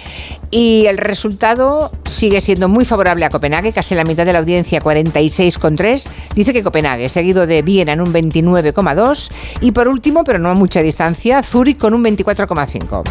Y 0.51 0.86
el 0.88 0.98
resultado 0.98 1.91
sigue 2.06 2.41
siendo 2.41 2.70
muy 2.70 2.86
favorable 2.86 3.25
a 3.25 3.29
Copenhague, 3.29 3.74
casi 3.74 3.96
la 3.96 4.03
mitad 4.03 4.25
de 4.25 4.34
la 4.34 4.39
audiencia, 4.39 4.82
46,3. 4.82 6.08
Dice 6.36 6.53
que 6.53 6.63
Copenhague, 6.63 7.10
seguido 7.10 7.48
de 7.48 7.62
Viena 7.62 7.94
en 7.94 8.01
un 8.01 8.13
29,2. 8.13 9.32
Y 9.62 9.72
por 9.72 9.88
último, 9.88 10.24
pero 10.24 10.39
no 10.39 10.50
a 10.50 10.53
mucha 10.53 10.82
distancia, 10.82 11.44
Zúrich 11.44 11.77
con 11.77 11.94
un 11.94 12.03
24,5. 12.03 13.03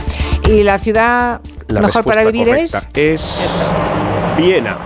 Y 0.49 0.63
la 0.63 0.79
ciudad 0.79 1.41
mejor 1.69 2.05
para 2.05 2.25
vivir 2.25 2.49
es... 2.49 2.89
Es 2.95 3.73
Viena 4.37 4.79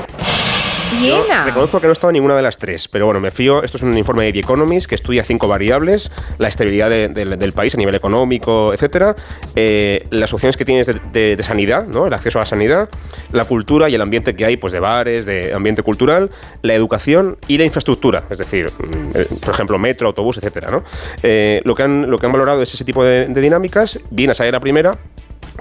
reconozco 1.45 1.81
que 1.81 1.87
no 1.87 1.91
he 1.91 1.93
estado 1.93 2.11
en 2.11 2.15
ninguna 2.15 2.37
de 2.37 2.43
las 2.43 2.59
tres, 2.59 2.89
pero 2.89 3.07
bueno, 3.07 3.21
me 3.21 3.31
fío. 3.31 3.63
Esto 3.63 3.77
es 3.77 3.83
un 3.83 3.97
informe 3.97 4.25
de 4.25 4.33
The 4.33 4.39
Economist 4.41 4.89
que 4.89 4.95
estudia 4.95 5.25
cinco 5.25 5.49
variables: 5.49 6.11
la 6.39 6.49
estabilidad 6.49 6.91
del 6.91 7.53
país 7.53 7.75
a 7.75 7.79
nivel 7.79 7.95
económico, 7.95 8.73
etcétera, 8.73 9.15
eh, 9.55 10.07
las 10.11 10.33
opciones 10.33 10.57
que 10.57 10.65
tienes 10.65 10.87
de, 11.13 11.39
sanidad, 11.43 11.87
¿no? 11.87 12.07
el 12.07 12.13
acceso 12.15 12.39
a 12.39 12.43
la 12.43 12.47
sanidad, 12.47 12.89
la 13.33 13.45
cultura 13.45 13.89
y 13.89 13.95
el 13.95 14.01
ambiente 14.01 14.35
que 14.35 14.45
hay, 14.45 14.57
pues 14.57 14.73
de 14.73 14.81
bares, 14.81 15.27
de 15.27 15.53
ambiente 15.53 15.83
cultural, 15.83 16.31
la 16.63 16.75
educación 16.75 17.39
y 17.49 17.59
la 17.59 17.65
infraestructura, 17.65 18.25
es 18.31 18.39
decir, 18.39 18.67
mm, 18.67 19.11
eh, 19.15 19.27
por 19.41 19.55
ejemplo, 19.55 19.79
metro, 19.79 20.09
autobús, 20.09 20.39
etcétera. 20.39 20.71
¿no? 20.71 20.85
Eh, 21.23 21.61
lo, 21.65 21.75
que 21.75 21.83
han, 21.83 22.11
lo 22.11 22.19
que 22.19 22.27
han 22.27 22.33
valorado 22.33 22.63
es 22.63 22.73
ese 22.75 22.85
tipo 22.85 23.05
de, 23.05 23.27
dinámicas. 23.27 24.01
Viene 24.11 24.33
a 24.33 24.35
salir 24.35 24.53
la 24.53 24.61
primera 24.61 24.99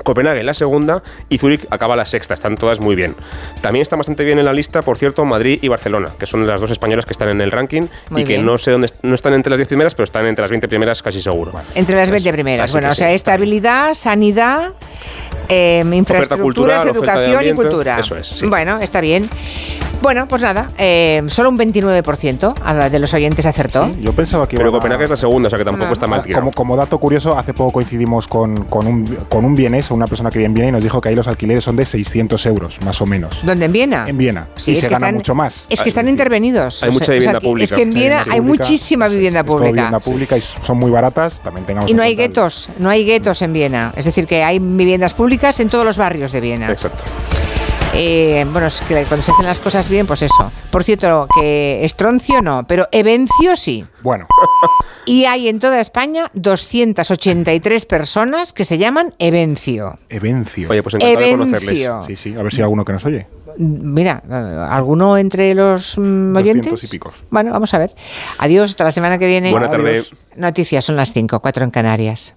Copenhague 0.04 0.44
la 0.44 0.54
segunda 0.54 1.04
y 1.30 1.38
Zúrich 1.38 1.66
acaba 1.70 1.96
la 1.96 2.06
sexta, 2.06 2.34
están 2.34 2.56
todas 2.56 2.80
muy 2.80 2.96
bien. 2.96 3.16
También 3.62 3.82
están 3.82 4.00
bastante 4.00 4.24
bien 4.24 4.40
en 4.40 4.46
la 4.46 4.54
lista, 4.54 4.82
por 4.82 4.98
cierto, 4.98 5.26
Madrid 5.26 5.60
y 5.62 5.68
Barcelona, 5.68 6.10
que 6.18 6.26
son 6.26 6.46
las 6.48 6.60
dos 6.62 6.72
españolas 6.72 7.06
que 7.06 7.14
están 7.14 7.30
en 7.30 7.42
el 7.42 7.52
ranking 7.52 7.84
y 8.16 8.24
que 8.24 8.40
no 8.40 8.58
sé 8.58 8.72
dónde 8.72 8.90
no 9.02 9.16
están 9.16 9.34
entre 9.34 9.50
las 9.50 9.60
10 9.60 9.68
primeras, 9.68 9.96
pero 9.96 10.04
están 10.06 10.26
entre 10.26 10.42
las 10.44 10.50
20 10.50 10.68
primeras 10.68 11.02
casi 11.02 11.22
seguro. 11.22 11.52
Entre 11.76 11.96
las 11.96 12.10
20 12.10 12.32
primeras, 12.34 12.72
bueno, 12.72 12.90
o 12.90 12.94
sea, 12.94 13.12
estabilidad, 13.12 13.94
sanidad, 13.94 14.74
eh, 15.50 15.84
infraestructuras, 15.92 16.86
educación 16.86 17.46
y 17.46 17.54
cultura. 17.54 18.00
Eso 18.00 18.18
es. 18.18 18.42
Bueno, 18.44 18.80
está 18.82 19.02
bien. 19.02 19.30
Bueno, 20.02 20.28
pues 20.28 20.42
nada, 20.42 20.70
eh, 20.80 21.22
solo 21.28 21.50
un 21.50 21.58
29% 21.58 22.90
de 22.90 23.00
los 23.00 23.14
oyentes 23.14 23.46
acertó. 23.46 23.92
yo 24.00 24.14
pensaba 24.14 24.48
que 24.48 24.58
Pero 24.58 24.72
Copenhague 24.72 25.04
es 25.04 25.10
la 25.12 25.16
segunda, 25.16 25.48
o 25.48 25.50
sea 25.50 25.60
que 25.60 25.66
tampoco 25.66 25.94
está 25.94 26.08
mal. 26.08 26.24
Como, 26.34 26.52
como, 26.52 26.76
dato 26.76 26.98
curioso, 26.98 27.38
hace 27.38 27.54
poco 27.54 27.74
coincidimos 27.74 28.28
con, 28.28 28.66
con 28.66 28.88
un, 28.88 29.06
con 29.30 29.46
un 29.46 29.54
vienés, 29.54 29.92
una 29.92 30.08
persona 30.08 30.32
que 30.32 30.40
viene 30.40 30.48
en 30.48 30.54
Viena 30.54 30.70
y 30.70 30.72
nos 30.72 30.84
dijo 30.84 31.00
que 31.00 31.10
ahí 31.10 31.16
los 31.16 31.28
alquileres 31.28 31.64
son 31.64 31.76
de 31.76 31.86
600 31.86 32.44
euros, 32.48 32.80
más 32.84 33.00
o 33.02 33.06
menos. 33.06 33.42
¿Dónde? 33.44 33.66
¿En 33.66 33.72
Viena? 33.72 34.06
En 34.08 34.18
Viena. 34.18 34.48
Sí, 34.56 34.72
y 34.72 34.76
se 34.78 34.90
gana 34.90 35.12
mucho 35.12 35.36
más. 35.36 35.66
Es 35.70 35.84
que 35.84 35.90
están 35.90 36.08
intervenidos. 36.08 36.82
Hay 36.82 36.92
mucha 36.92 37.12
vivienda 37.12 37.40
pública. 37.40 37.64
Es 37.64 37.74
que 37.74 37.84
en 37.84 37.92
Viena 37.92 38.26
hay, 38.30 38.42
muchísima 38.42 39.08
vivienda 39.08 39.44
pública. 39.44 39.72
vivienda 39.72 40.00
pública 40.00 40.38
y 40.38 40.42
son 40.42 40.78
muy 40.78 40.90
baratas, 40.90 41.40
también 41.42 41.66
tengamos 41.66 41.90
Y 41.90 41.94
no 41.94 42.02
hay 42.02 42.16
guetos, 42.16 42.70
no 42.80 42.90
hay 42.90 43.06
guetos 43.06 43.42
en 43.44 43.54
Viena. 43.54 43.94
Es 43.96 44.06
decir, 44.06 44.26
que 44.26 44.44
hay 44.44 44.58
viviendas 44.60 45.14
públicas 45.14 45.60
en 45.60 45.70
todos 45.70 45.86
los 45.86 45.98
barrios 45.98 46.32
de 46.32 46.42
Viena. 46.42 46.72
Exacto. 46.72 47.04
Eh, 47.94 48.46
bueno, 48.52 48.68
es 48.68 48.80
que 48.82 49.04
cuando 49.06 49.22
se 49.22 49.32
hacen 49.32 49.46
las 49.46 49.60
cosas 49.60 49.90
bien, 49.90 50.08
pues 50.08 50.22
eso. 50.22 50.52
Por 50.72 50.84
cierto, 50.84 51.28
que 51.34 51.84
Estroncio 51.84 52.42
no, 52.42 52.66
pero 52.66 52.88
Evencio 52.92 53.56
sí. 53.56 53.86
Bueno. 54.02 54.28
Y 55.06 55.26
hay 55.26 55.48
en 55.48 55.60
toda 55.60 55.82
España 55.82 56.30
283 56.34 57.86
personas 57.86 58.54
que 58.54 58.66
se 58.66 58.78
llaman 58.78 59.14
Evencio. 59.20 59.98
Evencio. 60.10 60.70
Oye, 60.70 60.84
pues 60.84 60.96
encantado 60.96 61.26
de 61.26 61.32
conocerles. 61.32 62.06
Sí, 62.06 62.16
sí, 62.16 62.36
a 62.36 62.44
ver 62.44 62.52
si 62.52 62.58
hay 62.58 62.64
alguno 62.64 62.86
que 62.86 62.94
nos 62.94 63.06
oye. 63.06 63.28
Mira, 63.58 64.24
¿alguno 64.70 65.18
entre 65.18 65.54
los 65.54 65.98
mm, 65.98 66.36
oyentes? 66.36 66.84
y 66.84 66.88
picos. 66.88 67.24
Bueno, 67.30 67.52
vamos 67.52 67.74
a 67.74 67.78
ver. 67.78 67.94
Adiós, 68.38 68.72
hasta 68.72 68.84
la 68.84 68.92
semana 68.92 69.18
que 69.18 69.28
viene. 69.28 69.52
Buena 69.52 69.70
tarde. 69.70 70.06
Noticias, 70.36 70.86
son 70.86 70.96
las 70.96 71.12
5, 71.14 71.40
4 71.40 71.64
en 71.66 71.72
Canarias. 71.72 72.36